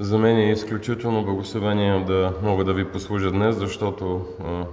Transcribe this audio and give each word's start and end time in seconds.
За 0.00 0.18
мен 0.18 0.36
е 0.36 0.50
изключително 0.52 1.24
благословение 1.24 2.04
да 2.04 2.32
мога 2.42 2.64
да 2.64 2.72
ви 2.72 2.84
послужа 2.84 3.30
днес, 3.30 3.56
защото 3.56 4.26
а, 4.44 4.64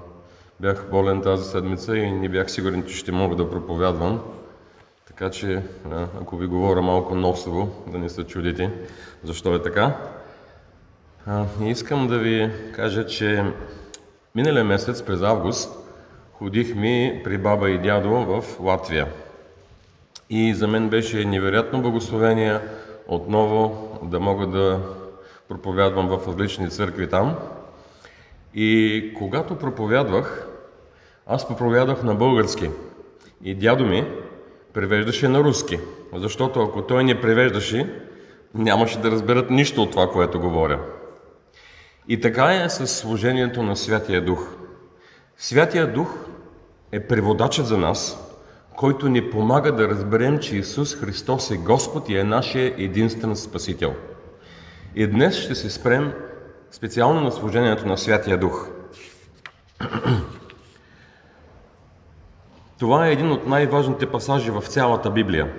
бях 0.60 0.90
болен 0.92 1.22
тази 1.22 1.44
седмица 1.50 1.98
и 1.98 2.12
не 2.12 2.30
бях 2.30 2.52
сигурен, 2.52 2.84
че 2.84 2.96
ще 2.96 3.12
мога 3.12 3.36
да 3.36 3.50
проповядвам. 3.50 4.22
Така 5.08 5.30
че, 5.30 5.64
а, 5.92 6.08
ако 6.22 6.38
ви 6.38 6.48
говоря 6.48 6.82
малко 6.82 7.16
носово, 7.16 7.70
да 7.88 7.98
не 7.98 8.10
се 8.10 8.24
чудите 8.24 8.72
защо 9.24 9.56
е 9.56 9.62
така. 9.62 9.98
А, 11.26 11.46
искам 11.66 12.08
да 12.08 12.18
ви 12.20 12.52
кажа, 12.76 13.06
че 13.06 13.44
миналия 14.36 14.64
месец, 14.64 15.04
през 15.04 15.22
август, 15.22 15.78
ходих 16.34 16.76
ми 16.76 17.22
при 17.24 17.38
баба 17.38 17.70
и 17.70 17.78
дядо 17.78 18.10
в 18.10 18.44
Латвия. 18.60 19.08
И 20.30 20.54
за 20.54 20.68
мен 20.68 20.90
беше 20.90 21.26
невероятно 21.26 21.82
благословение 21.82 22.60
отново 23.08 23.90
да 24.04 24.20
мога 24.20 24.48
да 24.48 24.80
проповядвам 25.50 26.08
в 26.08 26.28
различни 26.28 26.70
църкви 26.70 27.10
там. 27.10 27.36
И 28.54 29.14
когато 29.18 29.56
проповядвах, 29.56 30.48
аз 31.28 31.48
проповядах 31.48 32.04
на 32.04 32.16
български. 32.16 32.70
И 33.44 33.56
дядо 33.56 33.86
ми 33.86 34.08
превеждаше 34.74 35.28
на 35.28 35.44
руски. 35.44 35.80
Защото 36.14 36.62
ако 36.62 36.82
той 36.82 37.04
не 37.04 37.22
превеждаше, 37.22 38.02
нямаше 38.54 39.00
да 39.00 39.12
разберат 39.12 39.50
нищо 39.50 39.84
от 39.84 39.92
това, 39.92 40.12
което 40.12 40.40
говоря. 40.40 40.80
И 42.08 42.22
така 42.22 42.64
е 42.64 42.70
с 42.70 42.88
служението 42.88 43.64
на 43.64 43.76
Святия 43.76 44.26
Дух. 44.26 44.48
Святия 45.38 45.94
Дух 45.94 46.18
е 46.92 47.08
преводачът 47.08 47.68
за 47.68 47.78
нас, 47.78 48.22
който 48.78 49.10
ни 49.10 49.30
помага 49.30 49.72
да 49.72 49.88
разберем, 49.88 50.40
че 50.40 50.58
Исус 50.58 50.96
Христос 50.96 51.52
е 51.52 51.58
Господ 51.58 52.10
и 52.10 52.18
е 52.18 52.24
нашия 52.24 52.74
единствен 52.78 53.36
Спасител. 53.36 53.94
И 54.96 55.08
днес 55.08 55.36
ще 55.36 55.56
се 55.56 55.70
спрем 55.70 56.14
специално 56.72 57.22
на 57.22 57.32
служението 57.32 57.88
на 57.88 57.98
Святия 57.98 58.38
Дух. 58.38 58.68
Това 62.80 63.08
е 63.08 63.12
един 63.12 63.32
от 63.32 63.48
най-важните 63.48 64.12
пасажи 64.12 64.52
в 64.52 64.62
цялата 64.62 65.12
Библия. 65.12 65.54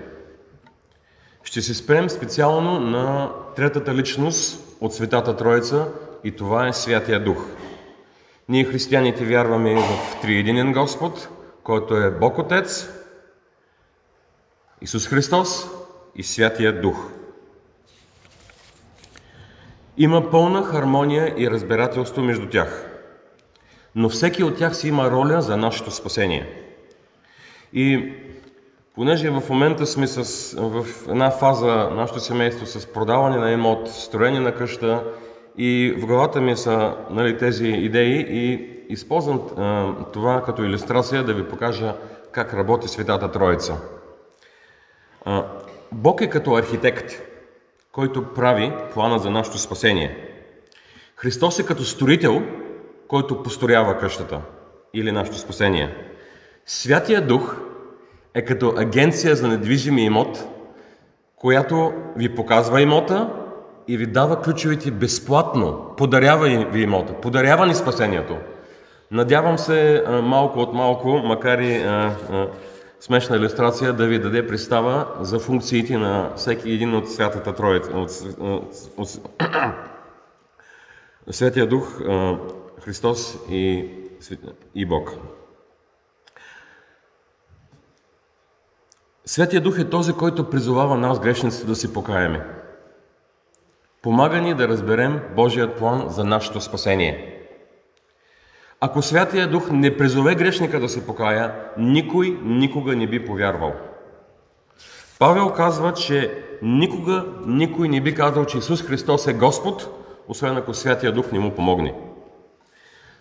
Ще 1.43 1.63
се 1.63 1.75
спрем 1.75 2.11
специално 2.11 2.81
на 2.81 3.33
третата 3.57 3.95
личност 3.95 4.77
от 4.81 4.95
Светата 4.95 5.37
Троица 5.37 5.89
и 6.25 6.33
това 6.33 6.69
е 6.69 6.73
Святия 6.73 7.25
Дух. 7.25 7.47
Ние 8.49 8.65
християните 8.65 9.25
вярваме 9.25 9.75
в 9.75 10.21
Триединен 10.23 10.73
Господ, 10.73 11.29
който 11.63 11.97
е 11.97 12.11
Бог 12.11 12.39
Отец, 12.39 12.89
Исус 14.83 15.09
Христос 15.09 15.69
и 16.15 16.23
Святия 16.23 16.81
Дух. 16.81 17.11
Има 19.99 20.31
пълна 20.31 20.63
хармония 20.63 21.35
и 21.37 21.51
разбирателство 21.51 22.23
между 22.23 22.49
тях, 22.49 22.91
но 23.95 24.09
всеки 24.09 24.45
от 24.45 24.59
тях 24.59 24.77
си 24.77 24.89
има 24.89 25.11
роля 25.11 25.43
за 25.43 25.57
нашето 25.57 25.91
спасение. 25.91 26.47
И 27.73 28.13
понеже 28.95 29.31
в 29.31 29.43
момента 29.51 29.87
сме 29.87 30.07
с, 30.07 30.53
в 30.59 30.87
една 31.09 31.31
фаза 31.31 31.91
нашето 31.93 32.21
семейство 32.21 32.67
с 32.67 32.87
продаване 32.87 33.37
на 33.37 33.53
имот, 33.53 33.89
строение 33.89 34.41
на 34.41 34.55
къща 34.55 35.05
и 35.59 35.95
в 35.99 36.07
главата 36.07 36.41
ми 36.41 36.57
са 36.57 36.97
нали, 37.11 37.39
тези 37.39 37.69
идеи 37.69 38.27
и 38.29 38.71
използвам 38.89 39.43
а, 39.57 39.93
това 40.13 40.43
като 40.43 40.65
иллюстрация 40.65 41.25
да 41.25 41.35
ви 41.35 41.49
покажа 41.49 41.95
как 42.33 42.55
работи 42.55 42.89
Светата 42.89 43.31
Троица. 43.31 43.77
А, 45.25 45.45
Бог 45.93 46.21
е 46.21 46.31
като 46.31 46.55
архитект, 46.55 47.23
който 47.97 48.25
прави 48.25 48.73
плана 48.95 49.19
за 49.19 49.31
нашето 49.31 49.59
спасение. 49.59 50.17
Христос 51.17 51.59
е 51.59 51.67
като 51.67 51.85
строител, 51.85 52.43
който 53.09 53.43
построява 53.43 53.99
къщата 53.99 54.41
или 54.95 55.13
нашето 55.13 55.39
спасение. 55.39 55.95
Святия 56.67 57.27
Дух 57.27 57.57
е 58.35 58.45
като 58.45 58.75
агенция 58.77 59.37
за 59.37 59.49
недвижими 59.49 60.05
имот, 60.05 60.49
която 61.37 61.93
ви 62.17 62.35
показва 62.35 62.83
имота 62.83 63.31
и 63.89 63.97
ви 63.97 64.07
дава 64.07 64.43
ключовете 64.43 64.91
безплатно. 64.91 65.95
Подарява 65.97 66.67
ви 66.73 66.83
имота, 66.83 67.13
подарява 67.13 67.67
ни 67.67 67.75
спасението. 67.75 68.37
Надявам 69.11 69.59
се 69.59 70.05
малко 70.23 70.59
от 70.59 70.75
малко, 70.75 71.09
макар 71.09 71.59
и 71.59 71.85
смешна 73.01 73.37
иллюстрация, 73.37 73.93
да 73.93 74.07
ви 74.07 74.19
даде 74.19 74.47
представа 74.47 75.07
за 75.21 75.39
функциите 75.39 75.99
на 75.99 76.33
всеки 76.37 76.71
един 76.71 76.95
от 76.95 77.13
Святата 77.13 77.55
Троица, 77.55 77.91
от, 77.91 78.11
от, 78.39 78.91
от, 78.97 79.09
Святия 81.31 81.67
Дух, 81.69 82.01
Христос 82.81 83.39
и, 83.51 83.91
и 84.75 84.87
Бог. 84.87 85.11
Святия 89.25 89.61
Дух 89.61 89.79
е 89.79 89.91
този, 89.91 90.13
който 90.13 90.51
призовава 90.51 90.97
нас, 90.97 91.21
грешниците, 91.21 91.67
да 91.67 91.77
си 91.77 91.93
покаяме. 91.93 92.47
Помага 94.03 94.41
ни 94.41 94.55
да 94.55 94.69
разберем 94.69 95.21
Божият 95.37 95.79
план 95.79 96.09
за 96.09 96.25
нашето 96.25 96.61
спасение. 96.61 97.36
Ако 98.81 99.03
Святия 99.03 99.51
Дух 99.51 99.71
не 99.71 99.97
призове 99.97 100.35
грешника 100.35 100.81
да 100.81 100.89
се 100.89 101.07
покая, 101.07 101.55
никой 101.79 102.39
никога 102.43 102.97
не 102.97 103.07
би 103.07 103.25
повярвал. 103.25 103.73
Павел 105.19 105.51
казва, 105.51 105.93
че 105.93 106.45
никога 106.63 107.25
никой 107.47 107.89
не 107.89 108.01
би 108.01 108.15
казал, 108.15 108.45
че 108.45 108.59
Исус 108.59 108.83
Христос 108.83 109.27
е 109.27 109.33
Господ, 109.33 109.89
освен 110.29 110.57
ако 110.57 110.75
Святия 110.75 111.13
Дух 111.13 111.33
не 111.33 111.39
му 111.39 111.55
помогне. 111.55 111.95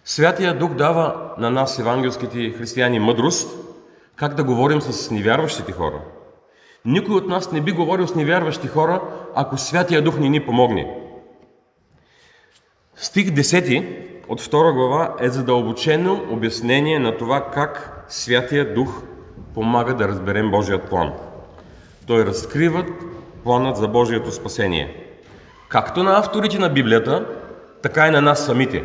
Святия 0.05 0.57
Дух 0.57 0.73
дава 0.73 1.33
на 1.37 1.49
нас, 1.49 1.79
евангелските 1.79 2.49
християни, 2.49 2.99
мъдрост, 2.99 3.57
как 4.15 4.33
да 4.33 4.43
говорим 4.43 4.81
с 4.81 5.11
невярващите 5.11 5.71
хора. 5.71 6.01
Никой 6.85 7.15
от 7.15 7.27
нас 7.27 7.51
не 7.51 7.61
би 7.61 7.71
говорил 7.71 8.07
с 8.07 8.15
невярващи 8.15 8.67
хора, 8.67 9.01
ако 9.35 9.57
Святия 9.57 10.01
Дух 10.01 10.19
не 10.19 10.29
ни 10.29 10.45
помогне. 10.45 11.04
Стих 12.97 13.27
10 13.27 13.85
от 14.29 14.41
2 14.41 14.73
глава 14.73 15.15
е 15.19 15.29
задълбочено 15.29 16.21
обяснение 16.31 16.99
на 16.99 17.17
това 17.17 17.51
как 17.53 18.05
Святия 18.09 18.73
Дух 18.73 19.01
помага 19.53 19.93
да 19.93 20.07
разберем 20.07 20.51
Божият 20.51 20.89
план. 20.89 21.13
Той 22.07 22.25
разкрива 22.25 22.85
планът 23.43 23.77
за 23.77 23.87
Божието 23.87 24.31
спасение. 24.31 24.95
Както 25.69 26.03
на 26.03 26.19
авторите 26.19 26.59
на 26.59 26.69
Библията, 26.69 27.25
така 27.81 28.07
и 28.07 28.11
на 28.11 28.21
нас 28.21 28.45
самите. 28.45 28.83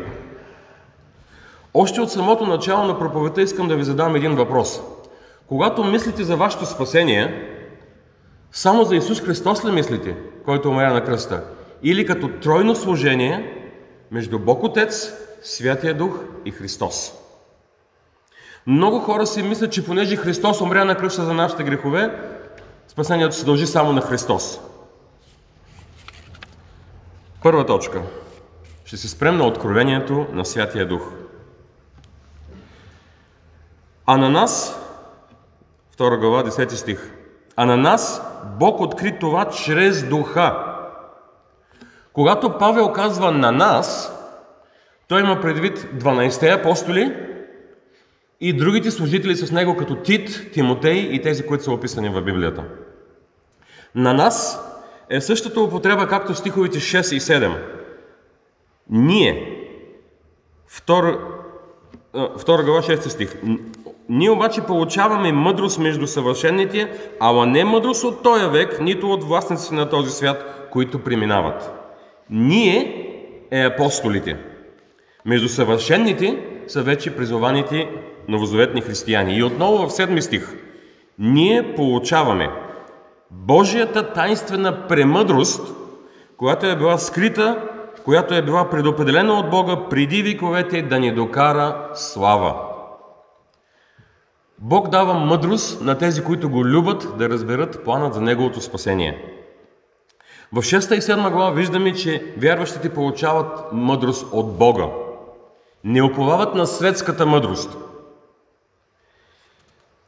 Още 1.73 2.01
от 2.01 2.11
самото 2.11 2.45
начало 2.45 2.87
на 2.87 2.99
проповедта 2.99 3.41
искам 3.41 3.67
да 3.67 3.75
ви 3.75 3.83
задам 3.83 4.15
един 4.15 4.35
въпрос. 4.35 4.81
Когато 5.47 5.83
мислите 5.83 6.23
за 6.23 6.35
вашето 6.35 6.65
спасение, 6.65 7.49
само 8.51 8.83
за 8.83 8.95
Исус 8.95 9.21
Христос 9.21 9.65
ли 9.65 9.71
мислите, 9.71 10.15
който 10.45 10.69
умря 10.69 10.93
на 10.93 11.03
кръста? 11.03 11.43
Или 11.83 12.05
като 12.05 12.27
тройно 12.27 12.75
служение 12.75 13.60
между 14.11 14.39
Бог 14.39 14.63
Отец, 14.63 15.13
Святия 15.41 15.97
Дух 15.97 16.19
и 16.45 16.51
Христос? 16.51 17.13
Много 18.67 18.99
хора 18.99 19.27
си 19.27 19.43
мислят, 19.43 19.71
че 19.71 19.85
понеже 19.85 20.15
Христос 20.15 20.61
умря 20.61 20.85
на 20.85 20.97
кръста 20.97 21.25
за 21.25 21.33
нашите 21.33 21.63
грехове, 21.63 22.19
спасението 22.87 23.35
се 23.35 23.45
дължи 23.45 23.67
само 23.67 23.93
на 23.93 24.01
Христос. 24.01 24.59
Първа 27.43 27.65
точка. 27.65 28.01
Ще 28.85 28.97
се 28.97 29.09
спрем 29.09 29.37
на 29.37 29.47
откровението 29.47 30.27
на 30.31 30.45
Святия 30.45 30.87
Дух. 30.87 31.11
А 34.05 34.17
на 34.17 34.29
нас, 34.29 34.79
2 35.97 36.19
глава, 36.19 36.43
10 36.43 36.73
стих, 36.73 37.11
а 37.55 37.65
на 37.65 37.77
нас 37.77 38.21
Бог 38.59 38.79
откри 38.79 39.19
това 39.19 39.49
чрез 39.49 40.03
духа. 40.03 40.70
Когато 42.13 42.57
Павел 42.57 42.91
казва 42.91 43.31
на 43.31 43.51
нас, 43.51 44.17
той 45.07 45.21
има 45.21 45.41
предвид 45.41 45.77
12-те 45.77 46.49
апостоли 46.49 47.15
и 48.41 48.53
другите 48.53 48.91
служители 48.91 49.35
с 49.35 49.51
него, 49.51 49.75
като 49.77 49.95
Тит, 49.95 50.51
Тимотей 50.53 50.97
и 50.97 51.21
тези, 51.21 51.45
които 51.45 51.63
са 51.63 51.71
описани 51.71 52.09
в 52.09 52.21
Библията. 52.21 52.63
На 53.95 54.13
нас 54.13 54.67
е 55.09 55.21
същата 55.21 55.61
употреба, 55.61 56.07
както 56.07 56.35
стиховите 56.35 56.79
6 56.79 57.15
и 57.15 57.19
7. 57.19 57.55
Ние, 58.89 59.57
втора, 60.67 61.19
втора 62.37 62.63
глава, 62.63 62.81
6 62.81 63.07
стих. 63.07 63.41
Ние 64.09 64.29
обаче 64.29 64.61
получаваме 64.61 65.31
мъдрост 65.31 65.79
между 65.79 66.07
съвършените, 66.07 66.93
ала 67.19 67.45
не 67.45 67.65
мъдрост 67.65 68.03
от 68.03 68.23
този 68.23 68.45
век, 68.45 68.79
нито 68.81 69.11
от 69.11 69.23
властниците 69.23 69.75
на 69.75 69.89
този 69.89 70.11
свят, 70.11 70.67
които 70.71 71.03
преминават. 71.03 71.80
Ние 72.31 73.07
е 73.51 73.63
апостолите. 73.63 74.37
Между 75.25 75.49
съвършените 75.49 76.45
са 76.67 76.83
вече 76.83 77.15
призованите 77.15 77.89
новозаветни 78.27 78.81
християни. 78.81 79.37
И 79.37 79.43
отново 79.43 79.87
в 79.87 79.93
седми 79.93 80.21
стих. 80.21 80.55
Ние 81.19 81.75
получаваме 81.75 82.49
Божията 83.31 84.13
тайнствена 84.13 84.87
премъдрост, 84.87 85.75
която 86.37 86.65
е 86.65 86.75
била 86.75 86.97
скрита, 86.97 87.67
която 88.05 88.33
е 88.33 88.41
била 88.41 88.69
предопределена 88.69 89.33
от 89.33 89.49
Бога 89.49 89.75
преди 89.89 90.23
вековете 90.23 90.81
да 90.81 90.99
ни 90.99 91.13
докара 91.13 91.89
слава. 91.93 92.55
Бог 94.59 94.89
дава 94.89 95.13
мъдрост 95.13 95.81
на 95.81 95.97
тези, 95.97 96.23
които 96.23 96.49
го 96.49 96.65
любят, 96.65 97.17
да 97.17 97.29
разберат 97.29 97.83
планът 97.83 98.13
за 98.13 98.21
Неговото 98.21 98.61
спасение. 98.61 99.40
В 100.53 100.61
6 100.61 100.97
и 100.97 101.01
7 101.01 101.31
глава 101.31 101.51
виждаме, 101.51 101.93
че 101.93 102.33
вярващите 102.37 102.89
получават 102.89 103.73
мъдрост 103.73 104.27
от 104.31 104.57
Бога. 104.57 104.85
Не 105.83 106.03
оповават 106.03 106.55
на 106.55 106.67
светската 106.67 107.25
мъдрост. 107.25 107.77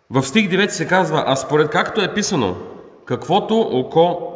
В 0.09 0.23
стих 0.23 0.49
9 0.49 0.67
се 0.67 0.87
казва, 0.87 1.23
а 1.27 1.35
според 1.35 1.69
както 1.69 2.01
е 2.01 2.13
писано, 2.13 2.55
каквото 3.05 3.59
око 3.59 4.33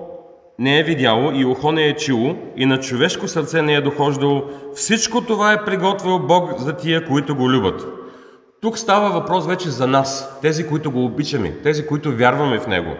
не 0.59 0.79
е 0.79 0.83
видяло 0.83 1.31
и 1.31 1.45
ухо 1.45 1.71
не 1.71 1.87
е 1.87 1.95
чило 1.95 2.35
и 2.55 2.65
на 2.65 2.79
човешко 2.79 3.27
сърце 3.27 3.61
не 3.61 3.73
е 3.73 3.81
дохождало, 3.81 4.43
всичко 4.75 5.21
това 5.21 5.53
е 5.53 5.65
приготвил 5.65 6.19
Бог 6.19 6.59
за 6.59 6.73
тия, 6.73 7.07
които 7.07 7.35
го 7.35 7.51
любят. 7.51 7.87
Тук 8.61 8.77
става 8.77 9.09
въпрос 9.09 9.47
вече 9.47 9.69
за 9.69 9.87
нас, 9.87 10.39
тези, 10.41 10.67
които 10.67 10.91
го 10.91 11.05
обичаме, 11.05 11.51
тези, 11.63 11.87
които 11.87 12.15
вярваме 12.15 12.59
в 12.59 12.67
Него. 12.67 12.95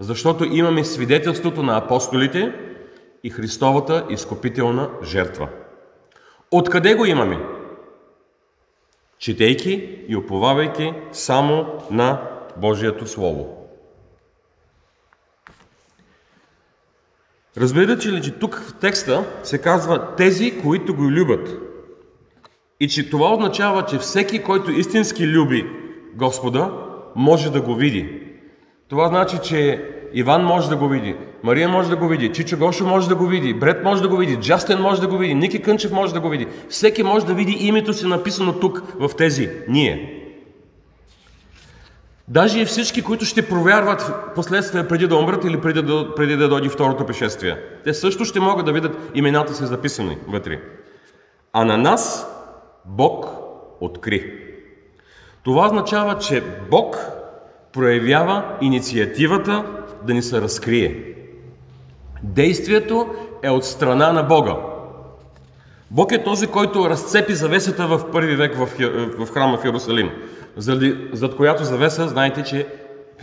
Защото 0.00 0.44
имаме 0.44 0.84
свидетелството 0.84 1.62
на 1.62 1.76
апостолите 1.76 2.52
и 3.24 3.30
Христовата 3.30 4.06
изкупителна 4.10 4.90
жертва. 5.04 5.48
Откъде 6.50 6.94
го 6.94 7.04
имаме? 7.04 7.38
Четейки 9.18 10.04
и 10.08 10.16
оповавайки 10.16 10.92
само 11.12 11.66
на 11.90 12.22
Божието 12.56 13.06
Слово. 13.06 13.68
Разбирате 17.56 18.08
ли, 18.08 18.22
че 18.22 18.38
тук 18.38 18.54
в 18.54 18.74
текста 18.80 19.24
се 19.42 19.58
казва 19.58 20.16
тези, 20.16 20.60
които 20.62 20.94
го 20.94 21.10
любят. 21.10 21.58
И 22.80 22.88
че 22.88 23.10
това 23.10 23.32
означава, 23.32 23.86
че 23.86 23.98
всеки, 23.98 24.42
който 24.42 24.70
истински 24.70 25.26
люби 25.28 25.66
Господа, 26.14 26.72
може 27.16 27.52
да 27.52 27.60
го 27.60 27.74
види. 27.74 28.27
Това 28.88 29.08
значи, 29.08 29.38
че 29.44 29.84
Иван 30.12 30.44
може 30.44 30.68
да 30.68 30.76
го 30.76 30.88
види, 30.88 31.16
Мария 31.42 31.68
може 31.68 31.88
да 31.88 31.96
го 31.96 32.08
види, 32.08 32.32
Чичо 32.32 32.56
Гошо 32.58 32.86
може 32.86 33.08
да 33.08 33.14
го 33.14 33.26
види, 33.26 33.54
Бред 33.54 33.84
може 33.84 34.02
да 34.02 34.08
го 34.08 34.16
види, 34.16 34.36
Джастен 34.36 34.80
може 34.80 35.00
да 35.00 35.06
го 35.06 35.18
види, 35.18 35.34
Ники 35.34 35.62
Кънчев 35.62 35.92
може 35.92 36.14
да 36.14 36.20
го 36.20 36.28
види. 36.28 36.46
Всеки 36.68 37.02
може 37.02 37.26
да 37.26 37.34
види 37.34 37.56
името 37.60 37.92
си 37.92 38.06
написано 38.06 38.52
тук, 38.52 38.82
в 38.98 39.10
тези, 39.16 39.50
ние. 39.68 40.14
Даже 42.28 42.60
и 42.60 42.64
всички, 42.64 43.02
които 43.02 43.24
ще 43.24 43.48
провярват 43.48 44.12
последствия 44.34 44.88
преди 44.88 45.06
да 45.06 45.16
умрат 45.16 45.44
или 45.44 45.60
преди 45.60 45.82
да, 45.82 46.14
преди 46.14 46.36
да 46.36 46.48
дойде 46.48 46.68
второто 46.68 47.06
пришествие. 47.06 47.56
Те 47.84 47.94
също 47.94 48.24
ще 48.24 48.40
могат 48.40 48.66
да 48.66 48.72
видят 48.72 49.10
имената 49.14 49.54
си 49.54 49.66
записани 49.66 50.18
вътре. 50.28 50.60
А 51.52 51.64
на 51.64 51.76
нас 51.76 52.26
Бог 52.84 53.26
откри. 53.80 54.32
Това 55.44 55.66
означава, 55.66 56.18
че 56.18 56.42
Бог 56.70 57.17
проявява 57.72 58.44
инициативата 58.60 59.64
да 60.06 60.14
ни 60.14 60.22
се 60.22 60.40
разкрие. 60.40 61.04
Действието 62.22 63.06
е 63.42 63.50
от 63.50 63.64
страна 63.64 64.12
на 64.12 64.22
Бога. 64.22 64.56
Бог 65.90 66.12
е 66.12 66.24
този, 66.24 66.46
който 66.46 66.90
разцепи 66.90 67.34
завесата 67.34 67.86
в 67.86 68.10
първи 68.12 68.36
век 68.36 68.56
в, 69.18 69.28
храма 69.34 69.58
в 69.58 69.64
Иерусалим, 69.64 70.10
зад 71.12 71.36
която 71.36 71.64
завеса, 71.64 72.08
знаете, 72.08 72.42
че 72.42 72.66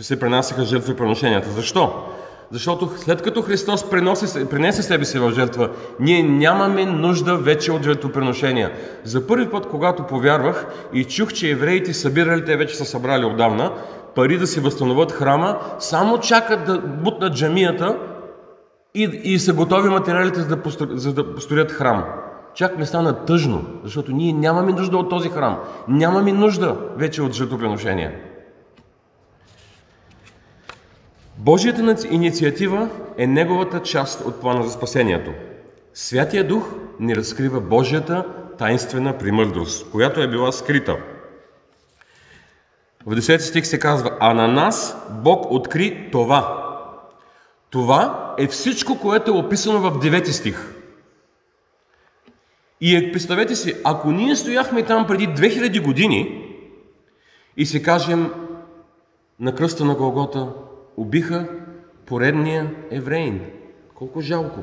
се 0.00 0.20
пренасяха 0.20 0.64
жертвоприношенията. 0.64 1.50
Защо? 1.50 2.04
Защото 2.50 2.90
след 2.96 3.22
като 3.22 3.42
Христос 3.42 3.90
приноси, 3.90 4.48
принесе 4.50 4.82
себе 4.82 5.04
си 5.04 5.18
в 5.18 5.32
жертва, 5.34 5.70
ние 6.00 6.22
нямаме 6.22 6.84
нужда 6.84 7.36
вече 7.36 7.72
от 7.72 7.84
жертвоприношения. 7.84 8.72
За 9.04 9.26
първи 9.26 9.50
път, 9.50 9.68
когато 9.68 10.02
повярвах 10.02 10.66
и 10.92 11.04
чух, 11.04 11.32
че 11.32 11.50
евреите 11.50 11.94
събирали, 11.94 12.44
те 12.44 12.56
вече 12.56 12.76
са 12.76 12.84
събрали 12.84 13.24
отдавна, 13.24 13.72
пари 14.16 14.38
да 14.38 14.46
си 14.46 14.60
възстановят 14.60 15.12
храма, 15.12 15.58
само 15.78 16.18
чакат 16.18 16.64
да 16.64 16.78
бутнат 16.78 17.34
джамията 17.34 17.98
и, 18.94 19.02
и 19.24 19.38
са 19.38 19.52
готови 19.52 19.88
материалите 19.88 20.40
за 20.40 20.48
да, 20.48 20.62
построят, 20.62 21.00
за 21.00 21.14
да 21.14 21.34
построят 21.34 21.72
храм. 21.72 22.04
Чак 22.54 22.78
ми 22.78 22.86
стана 22.86 23.24
тъжно, 23.24 23.64
защото 23.84 24.12
ние 24.12 24.32
нямаме 24.32 24.72
нужда 24.72 24.96
от 24.96 25.10
този 25.10 25.28
храм. 25.28 25.58
Нямаме 25.88 26.32
нужда 26.32 26.76
вече 26.96 27.22
от 27.22 27.32
жертвоприношения. 27.32 28.12
Божията 31.38 31.96
инициатива 32.10 32.88
е 33.18 33.26
неговата 33.26 33.82
част 33.82 34.24
от 34.24 34.40
плана 34.40 34.62
за 34.62 34.70
спасението. 34.70 35.30
Святия 35.94 36.48
Дух 36.48 36.74
ни 37.00 37.16
разкрива 37.16 37.60
Божията 37.60 38.24
таинствена 38.58 39.18
примърдост, 39.18 39.90
която 39.90 40.20
е 40.20 40.28
била 40.28 40.52
скрита. 40.52 40.96
В 43.06 43.10
10 43.10 43.38
стих 43.38 43.66
се 43.66 43.78
казва, 43.78 44.16
а 44.20 44.34
на 44.34 44.48
нас 44.48 44.96
Бог 45.10 45.46
откри 45.50 46.08
това. 46.12 46.62
Това 47.70 48.34
е 48.38 48.46
всичко, 48.46 48.98
което 48.98 49.30
е 49.30 49.34
описано 49.34 49.80
в 49.80 49.98
9 49.98 50.30
стих. 50.30 50.74
И 52.80 52.96
е, 52.96 53.12
представете 53.12 53.54
си, 53.54 53.74
ако 53.84 54.12
ние 54.12 54.36
стояхме 54.36 54.82
там 54.82 55.06
преди 55.06 55.28
2000 55.28 55.82
години 55.82 56.52
и 57.56 57.66
се 57.66 57.82
кажем 57.82 58.32
на 59.40 59.54
кръста 59.54 59.84
на 59.84 59.94
Голгота, 59.94 60.48
убиха 60.96 61.48
поредния 62.06 62.74
евреин. 62.90 63.40
Колко 63.94 64.20
жалко. 64.20 64.60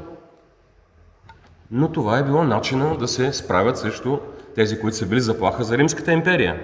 Но 1.72 1.92
това 1.92 2.18
е 2.18 2.24
било 2.24 2.44
начина 2.44 2.98
да 2.98 3.08
се 3.08 3.34
справят 3.34 3.78
срещу 3.78 4.18
тези, 4.56 4.80
които 4.80 4.98
са 4.98 5.06
били 5.06 5.22
заплаха 5.22 5.64
за 5.64 5.78
Римската 5.78 6.12
империя. 6.12 6.62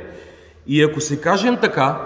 И 0.72 0.84
ако 0.84 1.02
се 1.02 1.22
кажем 1.22 1.58
така, 1.62 1.98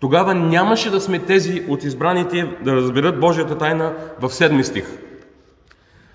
тогава 0.00 0.34
нямаше 0.34 0.90
да 0.90 1.00
сме 1.00 1.18
тези 1.18 1.64
от 1.68 1.84
избраните 1.84 2.56
да 2.64 2.72
разберат 2.72 3.20
Божията 3.20 3.58
тайна 3.58 3.94
в 4.20 4.30
седми 4.30 4.64
стих. 4.64 4.86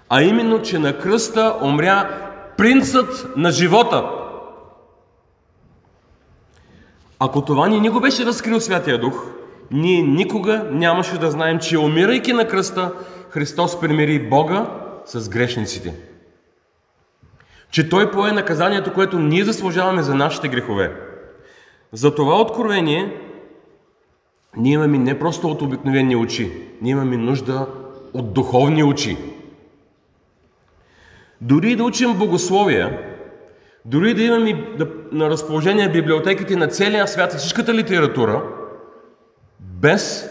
А 0.10 0.22
именно, 0.22 0.62
че 0.62 0.80
на 0.80 0.98
кръста 0.98 1.56
умря 1.62 2.10
принцът 2.58 3.28
на 3.38 3.52
живота. 3.52 4.10
Ако 7.19 7.42
това 7.42 7.68
ни 7.68 7.80
не 7.80 7.90
го 7.90 8.00
беше 8.00 8.25
разкрил 8.25 8.60
Святия 8.60 9.00
Дух, 9.00 9.25
ние 9.72 10.02
никога 10.02 10.66
нямаше 10.72 11.18
да 11.18 11.31
знаем, 11.31 11.60
че 11.60 11.78
умирайки 11.78 12.34
на 12.34 12.48
кръста, 12.48 12.94
Христос 13.30 13.80
примири 13.80 14.30
Бога 14.30 14.66
с 15.06 15.30
грешниците. 15.30 15.94
Че 17.71 17.90
Той 17.90 18.12
пое 18.12 18.31
наказанието, 18.31 18.94
което 18.94 19.19
ние 19.19 19.44
заслужаваме 19.44 20.04
за 20.04 20.16
нашите 20.16 20.47
грехове. 20.47 21.06
За 21.94 22.15
това 22.15 22.41
откровение 22.41 23.21
ние 24.57 24.73
имаме 24.73 24.97
не 24.97 25.19
просто 25.19 25.47
от 25.47 25.61
обикновени 25.61 26.15
очи, 26.15 26.51
ние 26.81 26.91
имаме 26.91 27.17
нужда 27.17 27.67
от 28.13 28.33
духовни 28.33 28.83
очи. 28.83 29.17
Дори 31.41 31.75
да 31.75 31.83
учим 31.83 32.17
богословие, 32.17 32.99
дори 33.85 34.13
да 34.13 34.23
имаме 34.23 34.75
на 35.11 35.29
разположение 35.29 35.91
библиотеките 35.91 36.56
на 36.56 36.67
целия 36.67 37.07
свят 37.07 37.33
всичката 37.33 37.73
литература, 37.73 38.44
без 39.59 40.29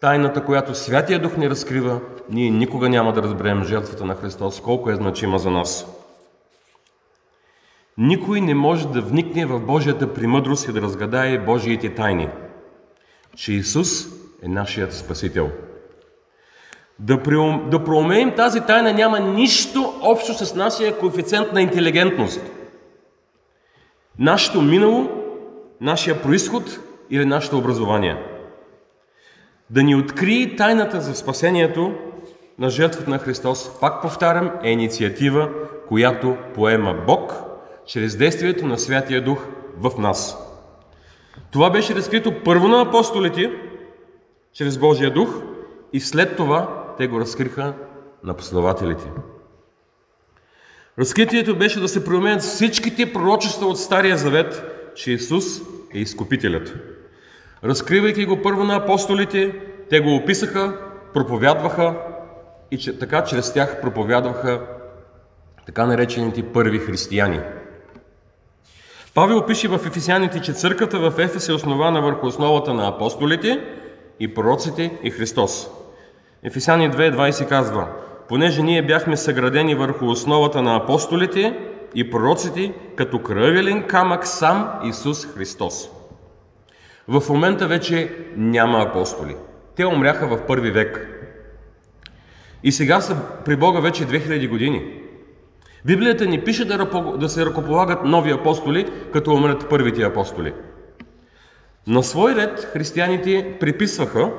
тайната, 0.00 0.44
която 0.44 0.74
Святия 0.74 1.18
Дух 1.18 1.36
ни 1.36 1.50
разкрива, 1.50 2.00
ние 2.30 2.50
никога 2.50 2.88
няма 2.88 3.12
да 3.12 3.22
разберем 3.22 3.64
жертвата 3.64 4.04
на 4.04 4.14
Христос, 4.14 4.60
колко 4.60 4.90
е 4.90 4.94
значима 4.94 5.38
за 5.38 5.50
нас. 5.50 6.01
Никой 7.98 8.40
не 8.40 8.54
може 8.54 8.88
да 8.88 9.00
вникне 9.00 9.46
в 9.46 9.60
Божията 9.60 10.14
примъдрост 10.14 10.68
и 10.68 10.72
да 10.72 10.82
разгадае 10.82 11.38
Божиите 11.38 11.94
тайни, 11.94 12.28
че 13.36 13.52
Исус 13.52 14.06
е 14.42 14.48
нашият 14.48 14.94
Спасител. 14.94 15.50
Да, 16.98 17.22
приум, 17.22 17.70
да 17.70 17.84
проумеем 17.84 18.34
тази 18.36 18.60
тайна 18.60 18.92
няма 18.92 19.20
нищо 19.20 19.94
общо 20.02 20.34
с 20.34 20.54
нашия 20.54 20.98
коефициент 20.98 21.52
на 21.52 21.62
интелигентност. 21.62 22.40
Нашето 24.18 24.62
минало, 24.62 25.10
нашия 25.80 26.22
происход 26.22 26.80
или 27.10 27.24
нашето 27.24 27.58
образование. 27.58 28.16
Да 29.70 29.82
ни 29.82 29.96
открие 29.96 30.56
тайната 30.56 31.00
за 31.00 31.14
спасението 31.14 31.94
на 32.58 32.70
жертвата 32.70 33.10
на 33.10 33.18
Христос, 33.18 33.80
пак 33.80 34.02
повтарям, 34.02 34.50
е 34.62 34.70
инициатива, 34.70 35.50
която 35.88 36.36
поема 36.54 36.94
Бог– 37.06 37.34
чрез 37.86 38.16
действието 38.16 38.66
на 38.66 38.78
Святия 38.78 39.24
Дух 39.24 39.46
в 39.76 39.98
нас. 39.98 40.38
Това 41.50 41.70
беше 41.70 41.94
разкрито 41.94 42.42
първо 42.44 42.68
на 42.68 42.82
апостолите, 42.82 43.52
чрез 44.52 44.78
Божия 44.78 45.10
Дух, 45.10 45.42
и 45.92 46.00
след 46.00 46.36
това 46.36 46.94
те 46.98 47.06
го 47.06 47.20
разкриха 47.20 47.74
на 48.24 48.34
последователите. 48.34 49.04
Разкритието 50.98 51.58
беше 51.58 51.80
да 51.80 51.88
се 51.88 52.04
променят 52.04 52.40
всичките 52.40 53.12
пророчества 53.12 53.66
от 53.66 53.78
Стария 53.78 54.16
Завет, 54.16 54.64
че 54.94 55.12
Исус 55.12 55.44
е 55.94 55.98
Изкупителят. 55.98 56.74
Разкривайки 57.64 58.24
го 58.24 58.42
първо 58.42 58.64
на 58.64 58.76
апостолите, 58.76 59.54
те 59.90 60.00
го 60.00 60.16
описаха, 60.16 60.78
проповядваха 61.14 61.94
и 62.70 62.78
че, 62.78 62.98
така 62.98 63.24
чрез 63.24 63.52
тях 63.52 63.80
проповядваха 63.80 64.66
така 65.66 65.86
наречените 65.86 66.52
първи 66.52 66.78
християни. 66.78 67.40
Павел 69.14 69.46
пише 69.46 69.68
в 69.68 69.80
Ефесяните, 69.86 70.40
че 70.40 70.52
църквата 70.52 70.98
в 70.98 71.18
Ефес 71.18 71.48
е 71.48 71.52
основана 71.52 72.00
върху 72.02 72.26
основата 72.26 72.74
на 72.74 72.88
апостолите 72.88 73.60
и 74.20 74.34
пророците 74.34 74.98
и 75.02 75.10
Христос. 75.10 75.70
Ефесяни 76.42 76.90
2.20 76.90 77.48
казва, 77.48 77.88
понеже 78.28 78.62
ние 78.62 78.86
бяхме 78.86 79.16
съградени 79.16 79.74
върху 79.74 80.06
основата 80.06 80.62
на 80.62 80.76
апостолите 80.76 81.58
и 81.94 82.10
пророците, 82.10 82.74
като 82.96 83.22
кръгелен 83.22 83.82
камък 83.86 84.26
сам 84.26 84.70
Исус 84.84 85.26
Христос. 85.26 85.90
В 87.08 87.22
момента 87.28 87.66
вече 87.66 88.16
няма 88.36 88.78
апостоли. 88.78 89.36
Те 89.76 89.86
умряха 89.86 90.26
в 90.26 90.46
първи 90.46 90.70
век. 90.70 91.08
И 92.64 92.72
сега 92.72 93.00
са 93.00 93.16
при 93.44 93.56
Бога 93.56 93.80
вече 93.80 94.06
2000 94.06 94.48
години. 94.48 95.01
Библията 95.84 96.26
ни 96.26 96.44
пише 96.44 96.64
да, 96.64 96.84
да 97.18 97.28
се 97.28 97.46
ръкополагат 97.46 98.04
нови 98.04 98.30
апостоли, 98.30 98.90
като 99.12 99.30
умрат 99.30 99.68
първите 99.68 100.02
апостоли. 100.02 100.54
На 101.86 102.02
свой 102.02 102.34
ред 102.34 102.70
християните 102.72 103.56
приписваха, 103.60 104.30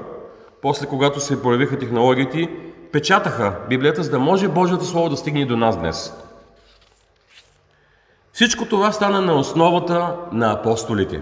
после 0.61 0.85
когато 0.87 1.19
се 1.19 1.41
появиха 1.41 1.79
технологиите, 1.79 2.49
печатаха 2.91 3.55
Библията, 3.69 4.03
за 4.03 4.11
да 4.11 4.19
може 4.19 4.47
Божието 4.47 4.85
Слово 4.85 5.09
да 5.09 5.17
стигне 5.17 5.45
до 5.45 5.57
нас 5.57 5.77
днес. 5.77 6.13
Всичко 8.33 8.65
това 8.65 8.91
стана 8.91 9.21
на 9.21 9.33
основата 9.35 10.15
на 10.31 10.51
апостолите. 10.51 11.21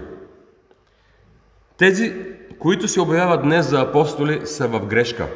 Тези, 1.78 2.14
които 2.58 2.88
се 2.88 3.00
обявяват 3.00 3.42
днес 3.42 3.68
за 3.68 3.80
апостоли, 3.80 4.40
са 4.44 4.68
в 4.68 4.86
грешка. 4.86 5.26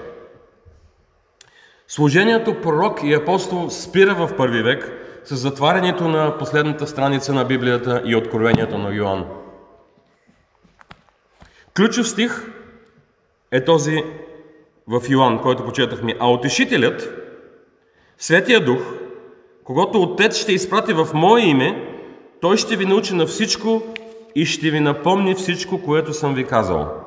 Служението 1.88 2.60
пророк 2.60 3.00
и 3.02 3.14
апостол 3.14 3.70
спира 3.70 4.14
в 4.14 4.36
първи 4.36 4.62
век 4.62 4.92
с 5.24 5.36
затварянето 5.36 6.08
на 6.08 6.38
последната 6.38 6.86
страница 6.86 7.32
на 7.32 7.44
Библията 7.44 8.02
и 8.04 8.16
откровението 8.16 8.78
на 8.78 8.94
Йоанн. 8.94 9.26
Ключов 11.76 12.08
стих 12.08 12.52
е 13.52 13.64
този 13.64 14.04
в 14.88 15.02
Йоанн, 15.08 15.42
който 15.42 15.64
почетахме. 15.64 16.16
А 16.18 16.30
утешителят, 16.30 17.10
Светия 18.18 18.64
Дух, 18.64 18.80
когато 19.64 20.02
Отец 20.02 20.36
ще 20.36 20.52
изпрати 20.52 20.92
в 20.92 21.08
Мое 21.14 21.42
име, 21.42 21.96
Той 22.40 22.56
ще 22.56 22.76
ви 22.76 22.86
научи 22.86 23.14
на 23.14 23.26
всичко 23.26 23.82
и 24.34 24.46
ще 24.46 24.70
ви 24.70 24.80
напомни 24.80 25.34
всичко, 25.34 25.82
което 25.82 26.12
съм 26.14 26.34
ви 26.34 26.44
казал. 26.44 27.05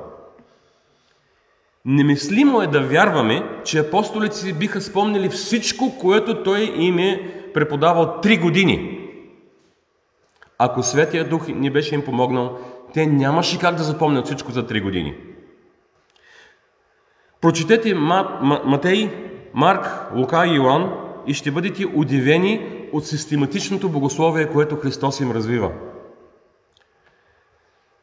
Немислимо 1.84 2.62
е 2.62 2.66
да 2.66 2.80
вярваме, 2.80 3.42
че 3.64 3.78
апостолите 3.78 4.36
си 4.36 4.52
биха 4.52 4.80
спомнили 4.80 5.28
всичко, 5.28 5.98
което 6.00 6.42
Той 6.42 6.60
им 6.76 6.98
е 6.98 7.42
преподавал 7.54 8.20
три 8.20 8.36
години. 8.36 8.96
Ако 10.58 10.82
Светия 10.82 11.28
Дух 11.28 11.48
ни 11.48 11.70
беше 11.70 11.94
им 11.94 12.04
помогнал, 12.04 12.58
те 12.94 13.06
нямаше 13.06 13.58
как 13.58 13.74
да 13.74 13.82
запомнят 13.82 14.26
всичко 14.26 14.52
за 14.52 14.66
три 14.66 14.80
години. 14.80 15.14
Прочетете 17.40 17.94
Матей, 18.64 19.10
Марк, 19.54 20.06
Лука 20.14 20.46
и 20.46 20.54
Йоан 20.54 20.92
и 21.26 21.34
ще 21.34 21.50
бъдете 21.50 21.86
удивени 21.94 22.86
от 22.92 23.06
систематичното 23.06 23.88
богословие, 23.88 24.46
което 24.46 24.76
Христос 24.76 25.20
им 25.20 25.30
развива. 25.30 25.70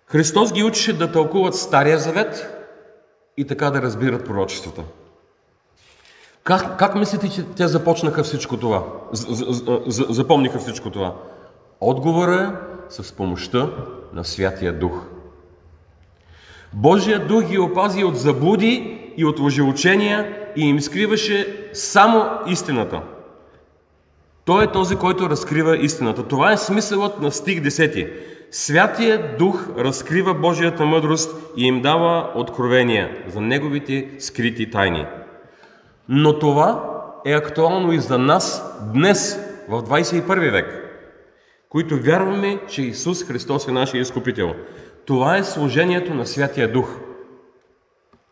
Христос 0.06 0.54
ги 0.54 0.64
учеше 0.64 0.98
да 0.98 1.12
тълкуват 1.12 1.56
Стария 1.56 1.98
Завет 1.98 2.57
и 3.38 3.46
така 3.46 3.70
да 3.70 3.82
разбират 3.82 4.26
пророчествата. 4.26 4.84
Как, 6.44 6.80
как 6.80 6.96
мислите, 6.96 7.30
че 7.30 7.44
те 7.44 7.68
започнаха 7.68 8.24
всичко 8.24 8.58
това? 8.58 8.84
Запомниха 10.10 10.60
всичко 10.60 10.90
това? 10.90 11.16
Отговора 11.82 12.60
е 12.90 12.92
с 12.92 13.14
помощта 13.14 13.70
на 14.14 14.26
Святия 14.26 14.80
Дух. 14.80 15.06
Божия 16.74 17.28
Дух 17.28 17.44
ги 17.44 17.60
опази 17.60 18.04
от 18.04 18.18
заблуди 18.18 19.00
и 19.18 19.26
от 19.26 19.40
лъжеучения 19.40 20.38
и 20.56 20.70
им 20.70 20.82
скриваше 20.82 21.70
само 21.74 22.30
истината. 22.48 23.02
Той 24.46 24.64
е 24.64 24.72
този, 24.72 24.96
който 24.96 25.30
разкрива 25.30 25.78
истината. 25.78 26.24
Това 26.24 26.52
е 26.52 26.58
смисълът 26.58 27.22
на 27.22 27.32
стих 27.32 27.62
10. 27.62 28.12
Святия 28.52 29.38
Дух 29.38 29.70
разкрива 29.78 30.34
Божията 30.34 30.86
мъдрост 30.86 31.36
и 31.58 31.68
им 31.68 31.82
дава 31.82 32.32
откровения 32.36 33.24
за 33.28 33.42
Неговите 33.42 34.10
скрити 34.20 34.72
тайни. 34.72 35.06
Но 36.10 36.40
това 36.40 36.94
е 37.26 37.34
актуално 37.34 37.94
и 37.94 38.00
за 38.00 38.18
нас 38.18 38.78
днес, 38.94 39.40
в 39.70 39.84
21 39.84 40.52
век, 40.52 40.84
които 41.70 41.98
вярваме, 41.98 42.60
че 42.68 42.82
Исус 42.82 43.24
Христос 43.24 43.68
е 43.68 43.72
нашия 43.72 44.02
изкупител. 44.02 44.56
Това 45.06 45.38
е 45.38 45.44
служението 45.44 46.14
на 46.14 46.26
Святия 46.26 46.72
Дух. 46.72 46.96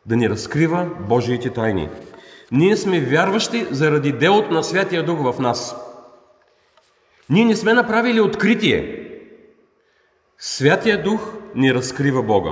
Да 0.05 0.15
ни 0.15 0.29
разкрива 0.29 0.89
Божиите 0.99 1.49
тайни. 1.49 1.89
Ние 2.51 2.77
сме 2.77 2.99
вярващи 2.99 3.67
заради 3.71 4.11
делото 4.11 4.53
на 4.53 4.63
Святия 4.63 5.03
Дух 5.03 5.33
в 5.33 5.39
нас. 5.39 5.75
Ние 7.29 7.45
не 7.45 7.55
сме 7.55 7.73
направили 7.73 8.21
откритие. 8.21 9.04
Святия 10.39 11.03
Дух 11.03 11.33
ни 11.55 11.73
разкрива 11.73 12.23
Бога. 12.23 12.51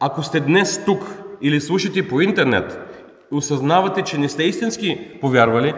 Ако 0.00 0.22
сте 0.22 0.40
днес 0.40 0.84
тук 0.84 1.14
или 1.40 1.60
слушате 1.60 2.08
по 2.08 2.20
интернет 2.20 2.78
и 3.32 3.36
осъзнавате, 3.36 4.02
че 4.02 4.18
не 4.18 4.28
сте 4.28 4.42
истински 4.42 5.18
повярвали, 5.20 5.74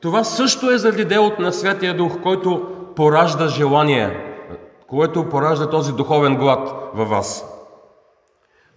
това 0.00 0.24
също 0.24 0.70
е 0.70 0.78
заради 0.78 1.04
делото 1.04 1.42
на 1.42 1.52
Святия 1.52 1.96
Дух, 1.96 2.22
който 2.22 2.66
поражда 2.96 3.48
желание, 3.48 4.10
което 4.86 5.28
поражда 5.28 5.70
този 5.70 5.92
духовен 5.92 6.36
глад 6.36 6.90
във 6.94 7.08
вас. 7.08 7.44